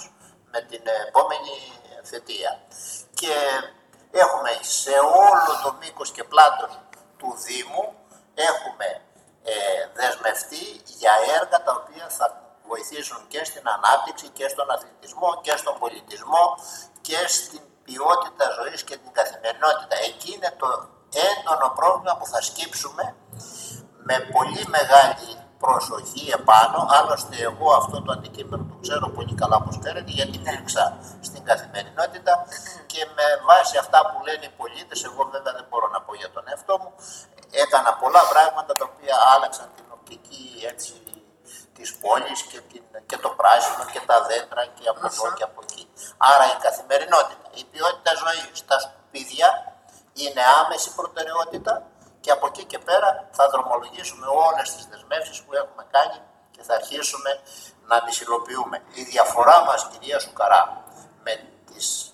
με 0.52 0.60
την 0.62 0.82
επόμενη 1.08 1.56
θετία. 2.04 2.52
Και 3.20 3.36
έχουμε 4.12 4.52
σε 4.62 4.92
όλο 5.30 5.52
το 5.64 5.74
μήκος 5.80 6.12
και 6.12 6.24
πλάτος 6.24 6.80
του 7.18 7.30
Δήμου 7.46 7.86
έχουμε 8.34 8.88
ε, 9.44 9.54
δεσμευτεί 9.94 10.66
για 10.86 11.12
έργα 11.40 11.58
τα 11.64 11.72
οποία 11.82 12.10
θα 12.10 12.42
βοηθήσουν 12.68 13.28
και 13.28 13.44
στην 13.44 13.70
ανάπτυξη 13.70 14.28
και 14.30 14.48
στον 14.48 14.72
αθλητισμό 14.72 15.42
και 15.42 15.58
στον 15.58 15.80
πολιτισμό 15.80 16.58
και 17.02 17.28
στην 17.28 17.62
ποιότητα 17.88 18.46
ζωής 18.58 18.82
και 18.88 18.96
την 19.04 19.12
καθημερινότητα. 19.20 19.96
Εκεί 20.10 20.30
είναι 20.36 20.52
το 20.62 20.68
έντονο 21.28 21.68
πρόβλημα 21.80 22.14
που 22.20 22.26
θα 22.34 22.40
σκύψουμε 22.50 23.04
με 24.08 24.16
πολύ 24.36 24.64
μεγάλη 24.76 25.30
προσοχή 25.64 26.24
επάνω. 26.40 26.80
Άλλωστε 26.98 27.36
εγώ 27.50 27.68
αυτό 27.82 27.98
το 28.06 28.12
αντικείμενο 28.12 28.64
το 28.72 28.78
ξέρω 28.86 29.06
πολύ 29.18 29.34
καλά 29.42 29.56
όπως 29.62 29.76
ξέρετε 29.84 30.12
γιατί 30.18 30.36
υπήρξα 30.42 30.84
στην 31.28 31.44
καθημερινότητα 31.50 32.34
και 32.92 33.02
με 33.18 33.28
βάση 33.50 33.76
αυτά 33.84 34.00
που 34.08 34.18
λένε 34.28 34.46
οι 34.50 34.54
πολίτες, 34.60 35.04
εγώ 35.10 35.22
βέβαια 35.34 35.54
δεν 35.58 35.66
μπορώ 35.70 35.88
να 35.96 36.00
πω 36.06 36.12
για 36.22 36.30
τον 36.36 36.44
εαυτό 36.52 36.74
μου, 36.82 36.92
έκανα 37.64 37.92
πολλά 38.02 38.24
πράγματα 38.32 38.72
τα 38.80 38.86
οποία 38.92 39.16
άλλαξαν 39.34 39.68
την 39.76 39.86
οπτική 39.96 40.44
έτσι, 40.72 40.94
της 41.76 41.90
πόλης 42.02 42.42
και, 42.42 42.60
την, 42.70 42.84
και 43.06 43.18
το 43.18 43.30
πράσινο 43.30 43.84
και 43.94 44.02
τα 44.10 44.18
δέντρα 44.28 44.66
και 44.66 44.88
από 44.92 45.02
εδώ 45.10 45.34
και 45.38 45.44
από 45.44 45.60
εκεί. 45.64 45.84
Άρα 46.18 46.46
η 46.56 46.58
καθημερινότητα, 46.66 47.46
η 47.62 47.64
ποιότητα 47.72 48.12
ζωής 48.24 48.48
στα 48.54 48.78
σπίτια 48.86 49.48
είναι 50.14 50.42
άμεση 50.62 50.90
προτεραιότητα 50.96 51.74
και 52.20 52.32
από 52.32 52.46
εκεί 52.48 52.64
και 52.72 52.80
πέρα 52.80 53.10
θα 53.32 53.50
δρομολογήσουμε 53.50 54.26
όλες 54.48 54.76
τις 54.76 54.86
δεσμεύσεις 54.92 55.38
που 55.44 55.54
έχουμε 55.54 55.84
κάνει 55.96 56.20
και 56.52 56.62
θα 56.64 56.74
αρχίσουμε 56.74 57.32
να 57.90 58.04
τις 58.04 58.22
υλοποιούμε. 58.22 58.78
Η 58.94 59.04
διαφορά 59.04 59.64
μας, 59.64 59.88
κυρία 59.92 60.20
Σουκαρά, 60.20 60.84
με, 61.24 61.34
τις, 61.68 62.14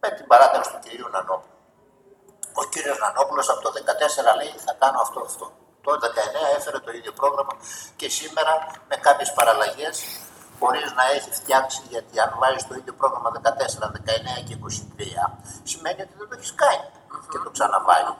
με 0.00 0.08
την 0.10 0.26
παράταξη 0.26 0.70
του 0.70 0.78
κυρίου 0.78 1.08
Νανόπουλου. 1.08 1.52
Ο 2.54 2.64
κύριος 2.64 2.98
Νανόπουλος 2.98 3.48
από 3.48 3.60
το 3.60 3.70
2014 4.32 4.36
λέει 4.36 4.54
θα 4.66 4.72
κάνω 4.78 5.00
αυτό 5.00 5.20
αυτό. 5.20 5.63
Το 5.84 5.90
2019 5.92 6.56
έφερε 6.56 6.78
το 6.78 6.90
ίδιο 6.98 7.12
πρόγραμμα 7.12 7.54
και 7.96 8.08
σήμερα 8.08 8.52
με 8.88 8.96
κάποιες 8.96 9.32
παραλλαγές 9.32 9.96
χωρίς 10.58 10.92
να 10.98 11.04
έχεις 11.14 11.36
φτιάξει, 11.40 11.82
γιατί 11.88 12.20
αν 12.20 12.30
βάζεις 12.40 12.66
το 12.68 12.74
ίδιο 12.74 12.94
πρόγραμμα 13.00 13.30
14, 13.30 13.90
19 13.90 14.42
και 14.46 14.54
23, 14.54 15.38
σημαίνει 15.62 16.00
ότι 16.02 16.14
δεν 16.18 16.28
το 16.28 16.34
έχεις 16.38 16.54
κάνει 16.54 16.88
και 17.30 17.38
το 17.44 17.50
ξαναβάλεις. 17.50 18.14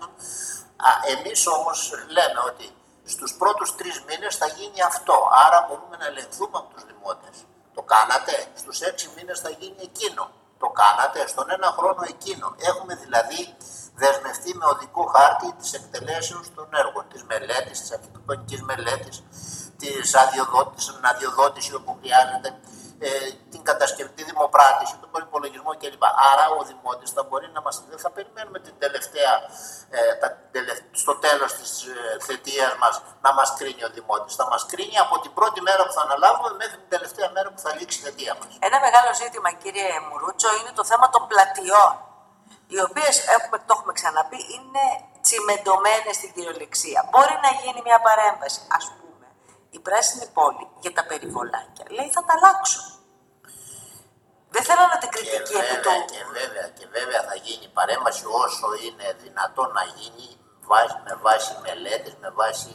Α, 0.88 0.90
εμείς 1.14 1.46
όμως 1.46 1.78
λέμε 2.16 2.40
ότι 2.50 2.66
στους 3.04 3.34
πρώτους 3.40 3.74
τρεις 3.74 3.96
μήνες 4.08 4.36
θα 4.36 4.46
γίνει 4.46 4.82
αυτό, 4.82 5.16
άρα 5.44 5.58
μπορούμε 5.66 5.96
να 5.96 6.06
ελεγχθούμε 6.06 6.56
από 6.60 6.68
τους 6.74 6.84
δημότες. 6.90 7.36
Το 7.74 7.82
κάνατε, 7.82 8.34
στους 8.54 8.80
έξι 8.80 9.06
μήνες 9.16 9.40
θα 9.40 9.50
γίνει 9.50 9.80
εκείνο. 9.90 10.24
Το 10.64 10.70
κάνατε, 10.82 11.20
στον 11.32 11.46
ένα 11.56 11.68
χρόνο 11.78 12.02
εκείνο. 12.14 12.46
Έχουμε 12.70 12.94
δηλαδή 13.04 13.40
δεσμευτεί 14.00 14.50
με 14.58 14.66
οδικό 14.72 15.02
χάρτη 15.14 15.48
της 15.58 15.70
εκτελέσεως 15.78 16.46
των 16.56 16.68
έργων, 16.82 17.04
της 17.12 17.22
μελέτης, 17.30 17.76
της 17.80 17.90
αρχιτεκτονικής 17.96 18.62
μελέτης, 18.70 19.16
της 19.80 20.14
αδειοδότησης, 20.22 20.94
την 20.96 21.06
αδειοδότηση 21.12 21.72
όπου 21.78 21.92
χρειάζεται, 22.00 22.48
ε, 23.06 23.10
την 23.52 23.62
κατασκευή, 23.68 24.12
τη 24.18 24.24
δημοπράτηση, 24.30 24.94
τον 25.02 25.10
προπολογισμό 25.14 25.70
κλπ. 25.80 26.04
Άρα 26.30 26.44
ο 26.58 26.60
Δημότης 26.70 27.10
θα 27.16 27.22
μπορεί 27.28 27.48
να 27.56 27.60
μας, 27.64 27.74
δεν 27.90 27.98
θα 28.04 28.10
περιμένουμε 28.16 28.58
την 28.66 28.74
τελευταία, 28.84 29.32
ε, 29.96 30.14
τα, 30.20 30.28
στο 31.02 31.14
τέλος 31.24 31.50
της 31.58 31.70
ε, 31.84 31.94
θετίας 32.26 32.72
μας 32.82 32.94
να 33.24 33.30
μας 33.38 33.48
κρίνει 33.58 33.82
ο 33.88 33.90
Δημότης. 33.96 34.34
Θα 34.40 34.46
μας 34.52 34.62
κρίνει 34.70 34.98
από 35.04 35.14
την 35.22 35.32
πρώτη 35.38 35.60
μέρα 35.68 35.82
που 35.86 35.92
θα 35.92 36.02
αναλάβουμε 36.06 36.50
μέχρι 36.60 36.76
την 36.82 36.90
τελευταία 36.94 37.28
μέρα 37.36 37.48
που 37.52 37.60
θα 37.64 37.70
λήξει 37.78 37.98
η 38.00 38.02
θετία 38.06 38.32
μας. 38.38 38.50
Ένα 38.68 38.78
μεγάλο 38.86 39.10
ζήτημα 39.22 39.48
κύριε 39.62 39.88
Μουρούτσο 40.08 40.48
είναι 40.58 40.72
το 40.78 40.84
θέμα 40.90 41.06
των 41.14 41.22
πλατιών 41.30 41.92
οι 42.66 42.80
οποίες 42.88 43.14
το 43.66 43.72
έχουμε 43.76 43.92
ξαναπεί, 43.92 44.40
είναι 44.56 44.84
τσιμεντωμένες 45.24 46.14
στην 46.18 46.30
κυριολεξία. 46.34 47.00
Μπορεί 47.10 47.36
να 47.46 47.50
γίνει 47.60 47.80
μια 47.88 48.00
παρέμβαση, 48.08 48.60
ας 48.78 48.84
πούμε, 48.96 49.26
η 49.70 49.78
πράσινη 49.86 50.26
πόλη 50.38 50.66
για 50.82 50.92
τα 50.92 51.04
περιβολάκια. 51.10 51.84
Λέει 51.96 52.08
θα 52.16 52.22
τα 52.26 52.32
αλλάξω. 52.36 52.80
Δεν 55.32 55.42
θέλω 55.46 55.64
να 55.72 55.76
την 55.76 55.76
κριτική 55.76 55.76
επί 55.76 55.76
του. 55.84 55.94
Και 56.12 56.22
βέβαια, 56.38 56.66
και 56.78 56.86
βέβαια 56.96 57.20
θα 57.28 57.36
γίνει 57.46 57.66
παρέμβαση 57.78 58.24
όσο 58.44 58.66
είναι 58.84 59.06
δυνατόν 59.24 59.68
να 59.78 59.84
γίνει 59.98 60.28
με 61.06 61.14
βάση 61.26 61.52
μελέτες, 61.64 62.14
με 62.24 62.30
βάση 62.40 62.72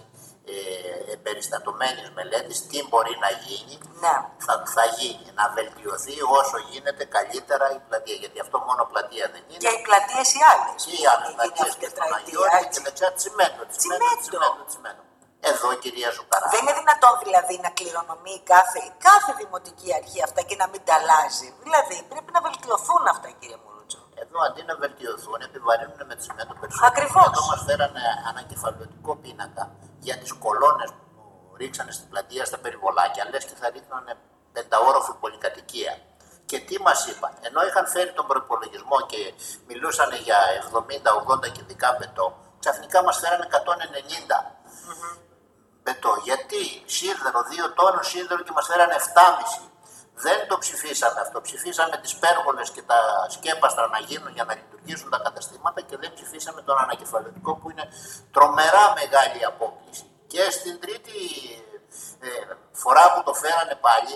ε, 0.52 1.16
περιστατωμένης 1.26 2.08
μελέτης 2.18 2.58
τι 2.70 2.80
μπορεί 2.90 3.16
να 3.26 3.32
γίνει, 3.46 3.76
ναι. 4.04 4.16
θα, 4.46 4.54
θα 4.76 4.86
γίνει, 5.00 5.28
να 5.40 5.46
βελτιωθεί 5.56 6.16
όσο 6.40 6.58
γίνεται 6.70 7.04
καλύτερα 7.16 7.66
η 7.78 7.80
πλατεία. 7.88 8.18
Γιατί 8.24 8.38
αυτό 8.46 8.58
μόνο 8.68 8.82
πλατεία 8.92 9.26
δεν 9.34 9.44
είναι. 9.50 9.62
Και 9.64 9.72
οι 9.76 9.82
πλατείες 9.88 10.28
οι 10.38 10.42
άλλες. 10.52 10.80
Και 10.86 10.96
οι 11.02 11.06
άλλες 11.14 11.30
πλατείες 11.38 11.74
και 11.82 11.90
στον 11.94 12.10
Αγιώτη 12.18 12.66
και 12.74 12.80
δεξιά 12.86 13.10
τσιμέντο. 13.18 13.62
Τσιμέντο, 13.72 14.16
τσιμέντο, 14.22 14.64
τσιμέντο. 14.70 15.04
Εδώ, 15.48 15.70
κυρία 15.84 16.10
Ζουκαρά. 16.16 16.48
Δεν 16.54 16.62
είναι 16.62 16.76
δυνατόν 16.82 17.14
δηλαδή 17.24 17.56
να 17.66 17.70
κληρονομεί 17.78 18.36
κάθε, 18.54 18.82
κάθε 19.08 19.32
δημοτική 19.42 19.90
αρχή 20.00 20.20
αυτά 20.28 20.42
και 20.48 20.56
να 20.62 20.66
μην 20.72 20.82
τα 20.88 20.94
αλλάζει. 21.00 21.48
Δηλαδή 21.66 21.96
πρέπει 22.12 22.32
να 22.36 22.42
βελτιωθούν 22.46 23.04
αυτά, 23.14 23.28
κύριε 23.40 23.60
Μουρούτσο. 23.64 24.00
Εδώ 24.24 24.40
αντί 24.48 24.62
να 24.70 24.76
βελτιωθούν, 24.84 25.40
επιβαρύνουν 25.48 26.02
με 26.10 26.16
τσιμέντο 26.20 26.54
περισσότερο. 26.60 26.92
Ακριβώς. 26.92 27.30
Εδώ 27.32 27.44
μας 27.52 27.62
φέρανε 27.68 28.04
ανακεφαλαιωτικό 28.32 29.12
πίνακα 29.24 29.64
για 30.06 30.16
τις 30.22 30.32
κολόνες 30.44 30.90
που 31.00 31.14
ρίξανε 31.60 31.92
στην 31.98 32.08
πλατεία 32.12 32.44
στα 32.50 32.58
περιβολάκια, 32.64 33.24
λες 33.32 33.44
και 33.50 33.56
θα 33.62 33.68
ρίχνανε 33.76 34.12
πενταόροφη 34.56 35.14
πολυκατοικία. 35.22 35.94
Και 36.50 36.60
τι 36.68 36.76
μας 36.86 37.00
είπαν, 37.10 37.34
ενώ 37.48 37.60
είχαν 37.68 37.86
φέρει 37.94 38.12
τον 38.14 38.26
προπολογισμό 38.32 38.98
και 39.12 39.22
μιλούσαν 39.68 40.10
για 40.28 40.40
70-80 41.46 41.52
κυβικά 41.58 41.90
πετό, 42.00 42.26
ξαφνικά 42.60 43.04
μας 43.04 43.18
φέρανε 43.22 43.48
190 43.52 43.56
mm-hmm. 43.56 45.29
Πετό. 45.90 46.12
Γιατί; 46.28 46.64
Σίδερο, 46.96 47.40
2 47.50 47.68
τόνους 47.80 48.08
σίδερο 48.12 48.42
και 48.46 48.54
μας 48.58 48.66
φέρανε 48.70 48.96
7,5. 48.96 49.64
Δεν 50.26 50.40
το 50.50 50.56
ψηφίσαμε 50.64 51.20
αυτό. 51.26 51.38
Ψηφίσαμε 51.48 51.96
τις 52.04 52.14
πέργολες 52.24 52.70
και 52.76 52.84
τα 52.92 53.00
σκέπαστρα 53.36 53.88
να 53.96 54.00
γίνουν 54.08 54.32
για 54.38 54.46
να 54.50 54.54
λειτουργήσουν 54.60 55.10
τα 55.14 55.20
καταστήματα 55.26 55.80
και 55.88 55.98
δεν 56.02 56.12
ψηφίσαμε 56.16 56.62
τον 56.68 56.78
ανακεφαλαιωτικό 56.84 57.52
που 57.60 57.68
είναι 57.72 57.86
τρομερά 58.36 58.86
μεγάλη 59.00 59.40
απόκληση. 59.52 60.06
Και 60.32 60.44
στην 60.58 60.76
τρίτη 60.84 61.18
ε, 62.20 62.30
φορά 62.72 63.06
που 63.14 63.22
το 63.28 63.34
φέρανε 63.42 63.76
πάλι, 63.88 64.14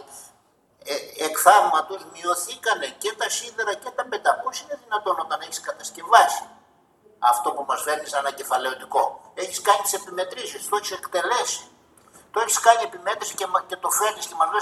ε, 0.91 1.25
εκ 1.25 1.35
θαύματος 1.45 2.01
μειωθήκανε 2.13 2.87
και 3.01 3.11
τα 3.19 3.27
σίδερα 3.35 3.73
και 3.81 3.91
τα 3.97 4.03
πετά. 4.11 4.31
Πώς 4.43 4.55
είναι 4.61 4.75
δυνατόν 4.83 5.15
όταν 5.25 5.37
έχεις 5.41 5.59
κατασκευάσει 5.67 6.43
αυτό 7.31 7.51
που 7.51 7.63
μας 7.67 7.81
φέρνει 7.81 8.07
σαν 8.07 8.19
ανακεφαλαιωτικό. 8.19 9.03
Έχεις 9.33 9.61
κάνει 9.61 9.81
τις 9.81 9.93
επιμετρήσεις, 9.93 10.69
το 10.69 10.75
έχεις 10.75 10.91
εκτελέσει 10.91 11.63
το 12.33 12.39
έχεις 12.43 12.59
κάνει 12.67 12.81
επιμέτρηση 12.89 13.33
και, 13.39 13.47
και 13.69 13.77
το 13.83 13.89
φέρνεις 13.99 14.25
και 14.29 14.35
μας 14.39 14.49
λε 14.53 14.59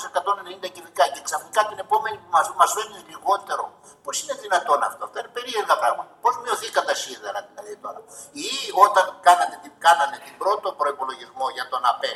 190 0.66 0.70
κυβικά 0.76 1.04
και 1.14 1.22
ξαφνικά 1.28 1.62
την 1.70 1.78
επόμενη 1.86 2.18
που 2.22 2.30
μα 2.36 2.42
μας 2.60 2.72
φέρνεις 2.76 3.02
λιγότερο. 3.12 3.64
Πώς 4.04 4.16
είναι 4.22 4.36
δυνατόν 4.44 4.80
αυτό, 4.88 5.02
αυτά 5.08 5.18
είναι 5.20 5.34
περίεργα 5.38 5.76
πράγματα. 5.82 6.12
Πώς 6.24 6.34
μειωθήκαν 6.42 6.84
τα 6.90 6.96
σίδερα 7.02 7.40
δηλαδή 7.48 7.76
τώρα. 7.86 8.00
Ή 8.48 8.52
όταν 8.86 9.06
κάνατε, 9.28 9.56
κάνανε 9.86 10.18
την 10.26 10.34
πρώτο 10.42 10.68
προπολογισμό 10.80 11.46
για 11.58 11.66
τον 11.72 11.82
ΑΠΕ, 11.92 12.14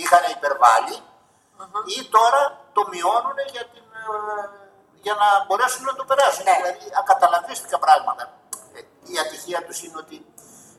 είχαν 0.00 0.22
υπερβάλει 0.36 0.96
uh-huh. 1.02 1.84
ή 1.96 1.98
τώρα 2.16 2.42
το 2.76 2.82
μειώνουν 2.92 3.38
για, 3.54 3.64
την, 3.72 3.86
ε, 4.00 4.06
για 5.04 5.14
να 5.22 5.28
μπορέσουν 5.46 5.82
να 5.90 5.94
το 5.98 6.04
περάσουν. 6.10 6.44
Ναι. 6.44 6.54
Δηλαδή 6.58 6.86
ακαταλαβίστηκα 7.00 7.78
πράγματα. 7.84 8.24
Ε, 9.08 9.12
η 9.12 9.18
ατυχία 9.18 9.64
τους 9.66 9.82
είναι 9.82 9.98
ότι 10.04 10.26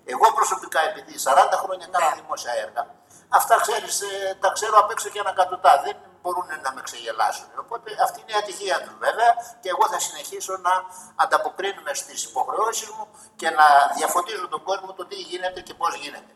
εγώ 0.05 0.33
προσωπικά 0.33 0.79
επειδή 0.89 1.13
40 1.23 1.57
χρόνια 1.63 1.87
κάνω 1.93 2.09
ναι. 2.09 2.21
δημόσια 2.21 2.53
έργα, 2.65 2.83
Αυτά 3.29 3.55
ξέρεις, 3.61 4.01
ε, 4.01 4.37
τα 4.39 4.49
ξέρω 4.51 4.77
απ' 4.77 4.91
έξω 4.91 5.09
και 5.09 5.19
ανακατοτά. 5.19 5.81
Δεν 5.85 5.95
μπορούν 6.21 6.47
να 6.63 6.73
με 6.73 6.81
ξεγελάσουν. 6.81 7.47
Οπότε 7.59 7.89
αυτή 8.03 8.21
είναι 8.21 8.31
η 8.31 8.39
ατυχία 8.43 8.81
τους 8.83 8.95
βέβαια 9.05 9.31
και 9.61 9.69
εγώ 9.69 9.85
θα 9.91 9.99
συνεχίσω 9.99 10.57
να 10.57 10.73
ανταποκρίνουμε 11.15 11.93
στις 11.93 12.23
υποχρεώσεις 12.23 12.89
μου 12.89 13.07
και 13.35 13.49
να 13.49 13.65
διαφωτίζω 13.97 14.47
τον 14.47 14.63
κόσμο 14.63 14.93
το 14.93 15.05
τι 15.05 15.15
γίνεται 15.15 15.61
και 15.61 15.73
πώς 15.73 15.95
γίνεται. 15.95 16.33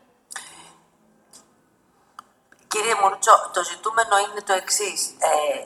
Κύριε 2.67 2.95
Μουρτσό, 3.01 3.49
το 3.53 3.63
ζητούμενο 3.63 4.17
είναι 4.17 4.41
το 4.41 4.53
εξής. 4.53 5.15
Ε, 5.19 5.57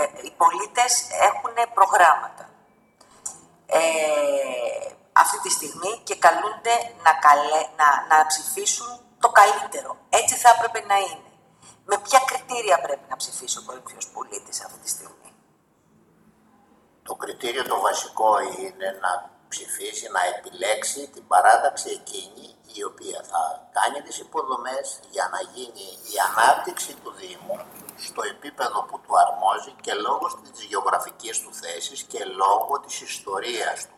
ε, 0.00 0.08
οι 0.22 0.30
πολίτες 0.36 0.92
έχουν 1.28 1.54
προγράμματα. 1.74 2.48
Ε, 3.66 3.78
αυτή 5.22 5.38
τη 5.44 5.50
στιγμή 5.50 5.92
και 6.08 6.16
καλούνται 6.24 6.74
να, 7.04 7.12
καλέ, 7.26 7.62
να, 7.80 7.88
να 8.10 8.26
ψηφίσουν 8.30 8.90
το 9.22 9.28
καλύτερο. 9.40 9.90
Έτσι 10.08 10.34
θα 10.42 10.48
έπρεπε 10.54 10.80
να 10.90 10.96
είναι. 11.06 11.30
Με 11.90 11.96
ποια 12.04 12.20
κριτήρια 12.30 12.80
πρέπει 12.80 13.06
να 13.08 13.16
ψηφίσει 13.16 13.58
ο 13.58 13.62
κορυφαίος 13.66 14.06
πολίτης 14.14 14.64
αυτή 14.64 14.78
τη 14.84 14.88
στιγμή; 14.88 15.30
Το 17.02 17.14
κριτήριο 17.14 17.64
το 17.72 17.80
βασικό 17.80 18.30
είναι 18.40 18.88
να 19.04 19.10
ψηφίσει, 19.48 20.06
να 20.16 20.20
επιλέξει 20.34 21.08
την 21.14 21.26
παράταξη 21.26 21.88
εκείνη 21.98 22.48
η 22.78 22.84
οποία 22.84 23.20
θα 23.30 23.42
κάνει 23.76 24.00
τις 24.06 24.18
υποδομές 24.18 25.00
για 25.10 25.28
να 25.32 25.40
γίνει 25.54 25.86
η 26.12 26.14
ανάπτυξη 26.28 26.92
του 27.02 27.12
Δήμου 27.20 27.58
στο 28.06 28.22
επίπεδο 28.22 28.78
που 28.88 29.00
του 29.00 29.12
αρμόζει 29.24 29.72
και 29.80 29.94
λόγω 29.94 30.26
της 30.52 30.64
γεωγραφικής 30.64 31.40
του 31.42 31.54
θέσης 31.54 32.02
και 32.02 32.24
λόγω 32.24 32.80
της 32.84 33.00
ιστορίας 33.00 33.78
του 33.88 33.97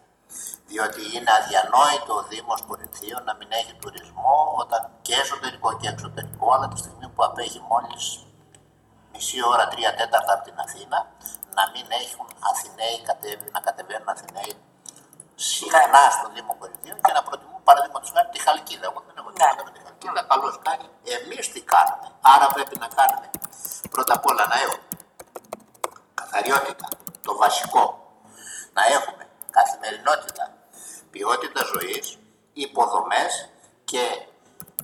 διότι 0.71 1.01
είναι 1.15 1.31
αδιανόητο 1.39 2.13
ο 2.21 2.23
Δήμος 2.31 2.61
Κορινθίων 2.69 3.21
να 3.29 3.35
μην 3.39 3.49
έχει 3.61 3.75
τουρισμό 3.83 4.39
όταν 4.63 4.81
και 5.07 5.15
εσωτερικό 5.23 5.69
και 5.81 5.89
εξωτερικό, 5.95 6.47
αλλά 6.55 6.67
τη 6.73 6.79
στιγμή 6.83 7.09
που 7.15 7.23
απέχει 7.29 7.61
μόλις 7.71 8.05
μισή 9.13 9.39
ώρα, 9.53 9.65
τρία 9.73 9.93
τέταρτα 9.99 10.33
από 10.37 10.45
την 10.49 10.57
Αθήνα, 10.65 10.99
να 11.59 11.65
μην 11.73 11.87
έχουν 12.05 12.27
Αθηναίοι 12.51 12.97
κατέβει, 13.09 13.47
να 13.55 13.61
κατεβαίνουν 13.67 14.09
Αθηναίοι 14.15 14.55
συχνά 15.35 16.05
στο 16.17 16.27
Δήμο 16.35 16.53
Κορινθίων 16.61 16.99
και 17.05 17.13
να 17.17 17.23
προτιμούν 17.29 17.63
παραδείγματος 17.69 18.11
χάρη 18.15 18.29
τη 18.35 18.39
Χαλκίδα. 18.47 18.85
Εγώ 18.91 19.01
δεν 19.07 19.15
έχω 19.21 19.31
τίποτα 19.37 19.63
με 19.67 19.71
τη 19.77 19.81
Χαλκίδα. 19.85 20.21
Καλώς 20.33 20.55
κάνει. 20.67 20.87
Εμείς 21.17 21.45
τι 21.53 21.61
κάνουμε. 21.73 22.07
Άρα 22.33 22.47
πρέπει 22.55 22.77
να 22.85 22.89
κάνουμε 22.99 23.27
πρώτα 23.95 24.13
απ' 24.19 24.27
όλα 24.31 24.45
να 24.53 24.57
έχουμε 24.65 24.89
καθαριότητα, 26.21 26.87
το 27.27 27.33
βασικό. 27.43 27.85
Να 28.77 28.83
έχουμε 28.97 29.23
καθημερινότητα, 29.59 30.45
ποιότητα 31.11 31.65
ζωής, 31.65 32.19
υποδομές 32.53 33.49
και 33.85 34.05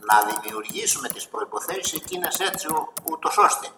να 0.01 0.17
δημιουργήσουμε 0.31 1.09
τις 1.09 1.29
προϋποθέσεις 1.29 1.93
εκείνες 1.93 2.39
έτσι 2.41 2.67
ούτως 3.05 3.37
ώστε 3.39 3.69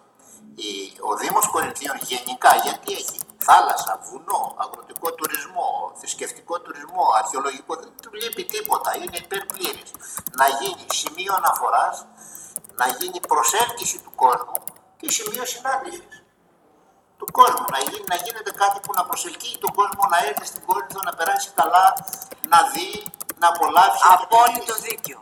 ο 1.09 1.15
Δήμος 1.15 1.47
Κορινθίων 1.47 1.97
γενικά 2.01 2.51
γιατί 2.63 2.91
έχει 2.93 3.19
θάλασσα, 3.37 3.99
βουνό, 4.07 4.55
αγροτικό 4.63 5.07
τουρισμό, 5.13 5.91
θρησκευτικό 5.99 6.59
τουρισμό, 6.59 7.05
αρχαιολογικό, 7.21 7.75
δεν 7.75 7.91
του 8.01 8.11
λείπει 8.13 8.43
τίποτα, 8.45 8.89
είναι 8.95 9.17
υπερπλήρης. 9.25 9.91
Να 10.39 10.45
γίνει 10.59 10.85
σημείο 11.01 11.33
αναφοράς, 11.35 12.05
να 12.79 12.87
γίνει 12.97 13.19
προσέλκυση 13.31 13.97
του 14.03 14.11
κόσμου 14.15 14.59
και 14.99 15.11
σημείο 15.11 15.45
συνάντησης 15.45 16.15
του 17.17 17.27
κόσμου. 17.31 17.65
Να, 17.75 17.79
γίνει, 17.87 18.05
να 18.13 18.17
γίνεται 18.23 18.51
κάτι 18.61 18.79
που 18.83 18.91
να 18.97 19.03
προσελκύει 19.09 19.57
τον 19.63 19.71
κόσμο 19.79 20.03
να 20.13 20.17
έρθει 20.27 20.45
στην 20.51 20.61
Κόρινθο, 20.65 20.99
να 21.07 21.13
περάσει 21.17 21.49
καλά, 21.59 21.85
να 22.51 22.59
δει, 22.73 22.91
να 23.41 23.47
απολαύσει. 23.53 23.99
Απόλυτο 24.17 24.75
δίκιο. 24.87 25.19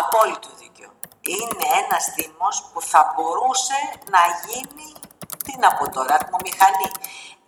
Απόλυτο 0.00 0.50
δίκιο. 0.60 0.88
Είναι 1.20 1.66
ένας 1.82 2.04
Δήμο 2.16 2.48
που 2.72 2.80
θα 2.90 3.00
μπορούσε 3.12 3.78
να 4.14 4.22
γίνει, 4.44 4.88
τι 5.44 5.52
να 5.62 5.68
πω 5.76 5.84
τώρα, 5.96 6.14
ατμομηχανή. 6.20 6.88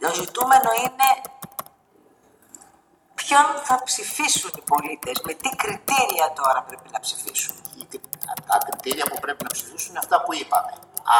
Το 0.00 0.08
ζητούμενο 0.20 0.70
είναι 0.84 1.08
ποιον 3.14 3.46
θα 3.68 3.82
ψηφίσουν 3.84 4.50
οι 4.58 4.62
πολίτες, 4.70 5.16
με 5.26 5.32
τι 5.32 5.48
κριτήρια 5.62 6.26
τώρα 6.40 6.62
πρέπει 6.68 6.88
να 6.92 7.00
ψηφίσουν. 7.00 7.54
Τα 8.46 8.58
κριτήρια 8.66 9.04
που 9.10 9.18
πρέπει 9.20 9.42
να 9.42 9.50
ψηφίσουν 9.56 9.88
είναι 9.90 9.98
αυτά 9.98 10.22
που 10.22 10.34
είπαμε. 10.34 10.72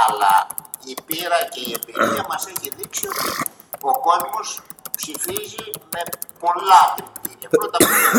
Αλλά 0.07 0.47
η 0.85 0.95
πείρα 1.07 1.38
και 1.53 1.61
η 1.61 1.71
εμπειρία 1.79 2.25
μας 2.29 2.47
έχει 2.47 2.69
δείξει 2.77 3.07
ότι 3.09 3.49
ο 3.81 3.99
κόσμος 4.00 4.62
ψηφίζει 5.00 5.64
με 5.95 6.02
πολλά 6.43 6.81
κριτήρια. 6.97 7.49
Πρώτα 7.57 7.76
απ' 7.81 7.90
όλα 7.97 8.11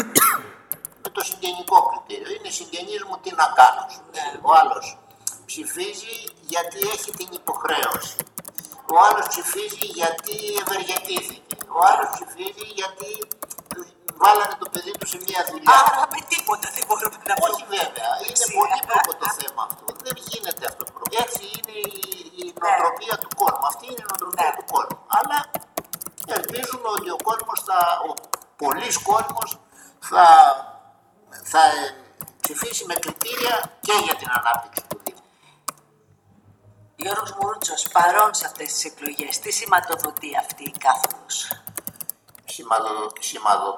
με 1.04 1.10
το 1.16 1.22
συγγενικό 1.30 1.78
κριτήριο. 1.90 2.30
Είναι 2.36 2.52
συγγενής 2.60 3.02
μου 3.08 3.16
τι 3.24 3.30
να 3.42 3.46
κάνω. 3.60 3.84
Ο 4.48 4.50
άλλος 4.60 4.86
ψηφίζει 5.50 6.16
γιατί 6.54 6.80
έχει 6.96 7.10
την 7.20 7.30
υποχρέωση. 7.40 8.16
Ο 8.94 8.96
άλλος 9.06 9.26
ψηφίζει 9.32 9.86
γιατί 10.00 10.36
ευεργετήθηκε. 10.62 11.56
Ο 11.78 11.80
άλλος 11.90 12.08
ψηφίζει 12.16 12.66
γιατί 12.80 13.10
βάλανε 14.22 14.56
το 14.62 14.68
παιδί 14.74 14.94
του 15.00 15.08
σε 15.14 15.18
μια 15.26 15.42
δουλειά. 15.50 15.78
Άρα 15.86 16.04
με 16.14 16.20
τίποτα 16.32 16.68
δεν 16.76 16.84
μπορούμε 16.88 17.20
να 17.32 17.36
πούμε. 17.40 17.50
Όχι 17.50 17.64
βέβαια. 17.76 18.12
Είναι 18.26 18.46
πολύ 18.58 18.80
πρόκο 18.90 19.12
το 19.22 19.28
θέμα 19.40 19.62
αυτό. 19.70 19.86
Δεν 20.06 20.16
γίνεται 20.30 20.64
αυτό. 20.72 20.84
Έτσι 21.24 21.42
είναι 21.56 21.76
η, 21.98 22.02
η 22.42 22.44
ναι. 22.46 22.54
νοοτροπία 22.62 23.16
του 23.22 23.30
κόσμου. 23.40 23.66
Αυτή 23.72 23.86
είναι 23.90 24.02
η 24.04 24.08
νοοτροπία 24.10 24.50
ναι. 24.50 24.58
του 24.58 24.66
κόσμου. 24.74 25.00
Αλλά 25.18 25.38
ελπίζουμε 26.34 26.88
ότι 26.98 27.10
ο 27.10 27.18
κόσμος 27.24 27.64
θα, 27.64 28.02
ο 28.10 28.14
πολλής 28.56 28.98
κόσμος 28.98 29.60
θα, 30.00 30.26
θα 31.44 31.60
ψηφίσει 32.42 32.86
με 32.86 32.94
κριτήρια 32.94 33.78
και 33.82 33.94
για 34.04 34.16
την 34.16 34.28
ανάπτυξη 34.32 34.84
του 34.88 35.02
Δήμου. 35.04 35.20
Γιώργος 36.96 37.32
Μουρούτσος, 37.42 37.88
παρόν 37.92 38.34
σε 38.34 38.46
αυτές 38.46 38.74
τις 38.74 38.86
εκλογές, 38.86 39.40
τι 39.40 39.52
σηματοδοτεί 39.52 40.38
αυτή 40.38 40.64
η 40.64 40.74
κάθοδος; 40.78 41.52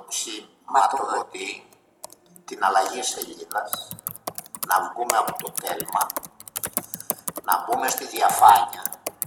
Σηματοδοτεί 0.09 1.67
την 2.45 2.63
αλλαγή 2.63 3.03
σελίδα, 3.03 3.69
να 4.67 4.75
βγούμε 4.89 5.17
από 5.17 5.43
το 5.43 5.51
τέλμα, 5.51 6.07
να 7.43 7.65
μπούμε 7.65 7.87
στη 7.89 8.05
διαφάνεια, 8.07 8.83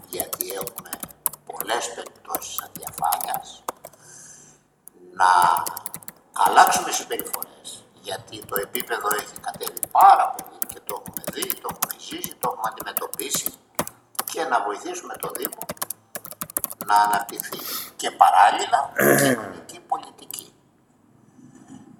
γιατί 0.08 0.52
έχουμε 0.52 0.90
πολλές 1.64 1.94
περιπτώσεις 1.94 2.62
αδιαφάνειας, 2.66 3.64
να 5.20 5.30
αλλάξουμε 6.44 6.90
συμπεριφορές, 6.90 7.84
γιατί 8.00 8.36
το 8.46 8.56
επίπεδο 8.66 9.08
έχει 9.20 9.36
κατέβει 9.46 9.80
πάρα 9.90 10.24
πολύ 10.34 10.58
και 10.72 10.80
το 10.84 10.92
έχουμε 11.00 11.22
δει, 11.32 11.60
το 11.62 11.68
έχουμε 11.72 11.94
ζήσει, 12.06 12.34
το 12.40 12.46
έχουμε 12.50 12.68
αντιμετωπίσει 12.72 13.50
και 14.32 14.44
να 14.44 14.62
βοηθήσουμε 14.66 15.14
το 15.16 15.28
Δήμο 15.36 15.62
να 16.86 16.96
αναπτυχθεί 17.06 17.58
και 17.96 18.10
παράλληλα 18.10 18.80
κοινωνική 19.22 19.80
πολιτική. 19.80 20.54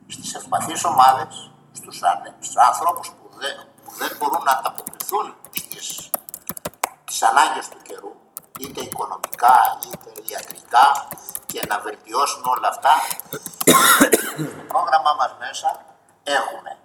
Στις 0.06 0.34
ευπαθείς 0.34 0.84
ομάδες, 0.84 1.50
στους, 1.72 2.00
στους 2.40 2.56
ανθρώπους 2.56 3.08
που 3.08 3.26
δεν, 3.40 3.54
που 3.84 3.90
δεν 4.00 4.10
μπορούν 4.18 4.42
να 4.42 4.52
ανταποκριθούν 4.52 5.36
στις 5.50 6.10
τις 7.04 7.22
ανάγκες 7.22 7.68
του 7.68 7.78
καιρού, 7.82 7.83
είτε 8.60 8.80
οικονομικά 8.80 9.78
είτε 9.84 10.10
ιατρικά 10.32 11.08
και 11.46 11.60
να 11.68 11.78
βελτιώσουν 11.80 12.42
όλα 12.44 12.68
αυτά. 12.68 12.94
Στο 14.52 14.62
πρόγραμμά 14.68 15.12
μας 15.18 15.34
μέσα 15.38 15.84
έχουμε 16.22 16.78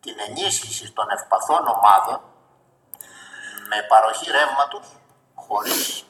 την 0.00 0.16
ενίσχυση 0.28 0.92
των 0.92 1.06
ευπαθών 1.10 1.66
ομάδων 1.74 2.20
με 3.68 3.82
παροχή 3.88 4.30
ρεύματος 4.30 4.86
χωρίς 5.34 6.04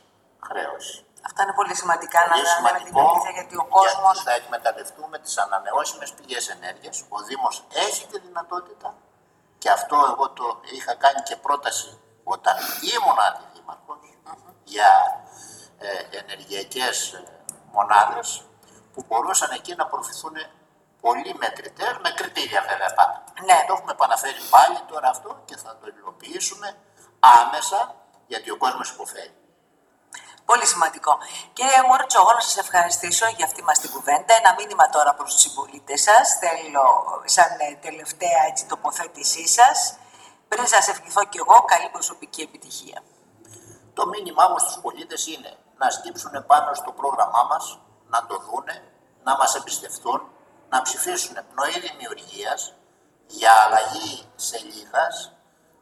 χρέωση. 0.46 1.04
Αυτά 1.26 1.42
είναι 1.42 1.52
πολύ 1.60 1.74
σημαντικά 1.74 2.20
πολύ 2.28 2.42
να 2.42 2.48
σημαντικό, 2.48 2.84
την 2.84 2.98
αλήθεια, 2.98 3.30
γιατί 3.30 3.56
ο 3.56 3.66
κόσμος. 3.76 4.22
θα 4.22 4.32
εκμεταλλευτούμε 4.32 5.18
τις 5.18 5.38
ανανεώσιμες 5.38 6.10
πηγές 6.12 6.48
ενέργειας. 6.48 7.04
Ο 7.08 7.18
Δήμος 7.28 7.64
έχει 7.86 8.06
τη 8.06 8.18
δυνατότητα 8.18 8.94
και 9.58 9.70
αυτό 9.70 9.96
εγώ 10.12 10.30
το 10.30 10.60
είχα 10.76 10.94
κάνει 10.94 11.20
και 11.28 11.36
πρόταση 11.36 12.00
όταν 12.24 12.56
ήμουν 12.94 13.18
αντιδήμαρχο 13.28 13.55
για 14.72 14.90
ε, 15.78 16.18
ενεργειακές 16.18 17.12
ε, 17.12 17.24
μονάδες 17.72 18.28
που 18.92 19.04
μπορούσαν 19.08 19.50
εκεί 19.58 19.74
να 19.74 19.86
προωθηθούν 19.86 20.36
πολύ 21.00 21.34
μετρητέ, 21.38 21.98
με 22.02 22.10
κριτήρια 22.18 22.60
βέβαια 22.70 22.90
πάντα. 22.98 23.24
Ναι. 23.48 23.58
Το 23.66 23.72
έχουμε 23.76 23.92
επαναφέρει 23.92 24.40
πάλι 24.54 24.78
τώρα 24.90 25.08
αυτό 25.08 25.30
και 25.44 25.56
θα 25.56 25.70
το 25.80 25.86
υλοποιήσουμε 25.98 26.68
άμεσα 27.38 27.94
γιατί 28.26 28.50
ο 28.50 28.56
κόσμος 28.56 28.90
υποφέρει. 28.90 29.34
Πολύ 30.44 30.66
σημαντικό. 30.66 31.18
Κύριε 31.52 31.82
Μόρτσο, 31.88 32.20
εγώ 32.20 32.32
να 32.32 32.40
σας 32.40 32.56
ευχαριστήσω 32.56 33.26
για 33.36 33.44
αυτή 33.44 33.62
μας 33.62 33.78
την 33.78 33.90
κουβέντα. 33.90 34.34
Ένα 34.40 34.54
μήνυμα 34.58 34.88
τώρα 34.88 35.14
προς 35.14 35.32
τους 35.32 35.42
συμπολίτες 35.42 36.00
σας. 36.02 36.24
Θέλω, 36.40 36.84
σαν 37.24 37.50
ε, 37.58 37.74
τελευταία 37.86 38.40
έτσι, 38.48 38.66
τοποθέτησή 38.66 39.48
σας, 39.48 39.98
πριν 40.48 40.66
σας 40.66 40.88
ευχηθώ 40.88 41.24
κι 41.24 41.38
εγώ, 41.38 41.64
καλή 41.64 41.88
προσωπική 41.88 42.42
επιτυχία. 42.42 43.02
Το 43.98 44.02
μήνυμά 44.06 44.44
μου 44.48 44.58
στους 44.58 44.78
πολίτες 44.82 45.26
είναι 45.26 45.52
να 45.80 45.90
σκύψουν 45.90 46.34
πάνω 46.46 46.74
στο 46.74 46.90
πρόγραμμά 46.92 47.42
μας, 47.50 47.78
να 48.12 48.26
το 48.26 48.36
δούνε, 48.46 48.76
να 49.26 49.36
μας 49.36 49.54
εμπιστευτούν, 49.54 50.20
να 50.68 50.82
ψηφίσουν 50.82 51.36
πνοή 51.50 51.76
δημιουργίας 51.86 52.60
για 53.26 53.52
αλλαγή 53.64 54.28
σελίδας 54.36 55.36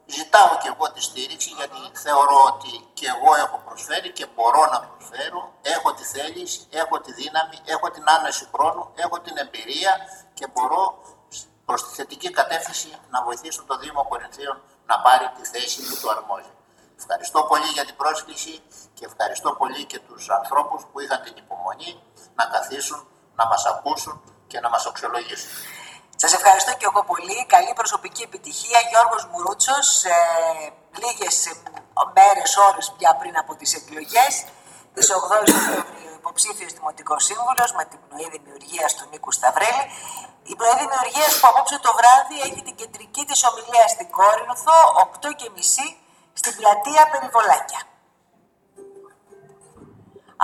Ζητάω 0.06 0.58
και 0.62 0.68
εγώ 0.74 0.92
τη 0.92 1.00
στήριξη 1.02 1.50
γιατί 1.58 1.98
θεωρώ 2.04 2.38
ότι 2.52 2.88
και 2.92 3.06
εγώ 3.14 3.34
έχω 3.44 3.62
προσφέρει 3.66 4.10
και 4.12 4.26
μπορώ 4.34 4.62
να 4.72 4.80
προσφέρω. 4.80 5.52
Έχω 5.62 5.94
τη 5.94 6.04
θέληση, 6.04 6.66
έχω 6.70 7.00
τη 7.00 7.12
δύναμη, 7.12 7.58
έχω 7.64 7.90
την 7.90 8.04
άνεση 8.16 8.48
χρόνου, 8.54 8.90
έχω 8.94 9.20
την 9.20 9.36
εμπειρία 9.36 9.92
και 10.34 10.46
μπορώ 10.52 10.82
προς 11.64 11.88
τη 11.88 11.94
θετική 11.94 12.30
κατεύθυνση 12.30 12.90
να 13.10 13.22
βοηθήσω 13.22 13.62
το 13.66 13.76
Δήμο 13.76 14.06
Κορινθίων 14.08 14.62
να 14.86 15.00
πάρει 15.00 15.26
τη 15.36 15.44
θέση 15.48 15.78
που 15.88 15.94
του 16.00 16.10
αρμόζει. 16.10 16.52
Ευχαριστώ 17.06 17.40
πολύ 17.50 17.68
για 17.76 17.84
την 17.88 17.96
πρόσκληση 17.96 18.54
και 18.96 19.04
ευχαριστώ 19.10 19.50
πολύ 19.60 19.84
και 19.84 19.98
τους 20.06 20.30
ανθρώπους 20.38 20.80
που 20.88 21.00
είχαν 21.00 21.20
την 21.26 21.34
υπομονή 21.42 21.92
να 22.38 22.44
καθίσουν, 22.54 22.98
να 23.38 23.44
μας 23.46 23.62
ακούσουν 23.72 24.16
και 24.46 24.60
να 24.60 24.68
μας 24.68 24.86
αξιολογήσουν. 24.86 25.50
Σας 26.16 26.32
ευχαριστώ 26.38 26.72
και 26.78 26.86
εγώ 26.90 27.02
πολύ. 27.04 27.46
Καλή 27.54 27.72
προσωπική 27.80 28.22
επιτυχία. 28.22 28.78
Γιώργος 28.90 29.22
Μουρούτσος, 29.30 30.04
ε, 30.04 30.16
λίγες 31.02 31.36
μέρες, 32.16 32.56
ώρες 32.68 32.86
πια 32.96 33.10
πριν 33.20 33.34
από 33.42 33.52
τις 33.58 33.70
εκλογές, 33.78 34.32
της 34.94 35.10
8 35.10 35.34
Οκτωβρίου 35.40 36.14
υποψήφιος 36.20 36.72
Δημοτικός 36.78 37.24
Σύμβουλος 37.28 37.70
με 37.78 37.84
την 37.90 37.98
πνοή 38.04 38.28
δημιουργίας 38.36 38.90
του 38.96 39.04
Νίκου 39.10 39.32
Σταυρέλη. 39.38 39.84
Η 40.50 40.54
πνοή 40.58 40.76
δημιουργίας 40.82 41.32
που 41.38 41.46
απόψε 41.50 41.76
το 41.86 41.90
βράδυ 41.98 42.36
έχει 42.46 42.60
την 42.68 42.74
κεντρική 42.80 43.22
της 43.28 43.40
ομιλία 43.48 43.86
στην 43.94 44.06
Κόρινθο, 44.16 44.76
8.30 45.04 45.86
στην 46.40 46.52
πλατεία 46.58 47.02
Περιβολάκια. 47.12 47.82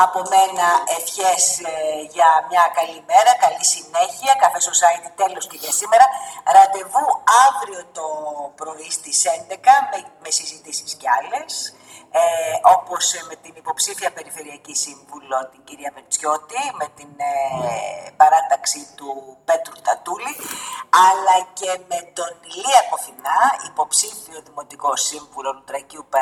Από 0.04 0.20
μένα 0.32 0.66
ευχές 0.98 1.42
ε, 1.58 1.72
για 2.14 2.30
μια 2.50 2.64
καλή 2.78 3.00
μέρα, 3.10 3.32
καλή 3.44 3.64
συνέχεια, 3.74 4.32
καφέ 4.42 4.60
Society 4.70 5.10
τέλος 5.20 5.46
και 5.50 5.58
για 5.62 5.72
σήμερα. 5.80 6.06
Ραντεβού 6.54 7.06
αύριο 7.46 7.80
το 7.98 8.06
πρωί 8.60 8.90
στις 8.98 9.18
11 9.26 9.56
με, 9.90 9.98
με 10.22 10.30
συζητήσεις 10.38 10.94
κι 10.94 11.08
άλλες. 11.18 11.74
Ε, 12.12 12.20
όπως 12.76 13.04
με 13.28 13.34
την 13.42 13.52
υποψήφια 13.56 14.10
Περιφερειακή 14.12 14.74
Σύμβουλο, 14.74 15.36
την 15.52 15.60
κυρία 15.64 15.92
Πετσιώτη, 15.94 16.62
με 16.80 16.86
την 16.98 17.12
ε, 17.16 18.10
παράταξη 18.20 18.80
του 18.96 19.10
Πέτρου 19.44 19.76
Τατούλη, 19.86 20.34
αλλά 21.08 21.36
και 21.58 21.70
με 21.90 21.98
τον 22.18 22.32
Ηλία 22.50 22.82
Κοφινά, 22.90 23.38
υποψήφιο 23.70 24.38
Δημοτικό 24.46 24.96
Σύμβουλο 24.96 25.52
Λουτρακίου 25.52 26.06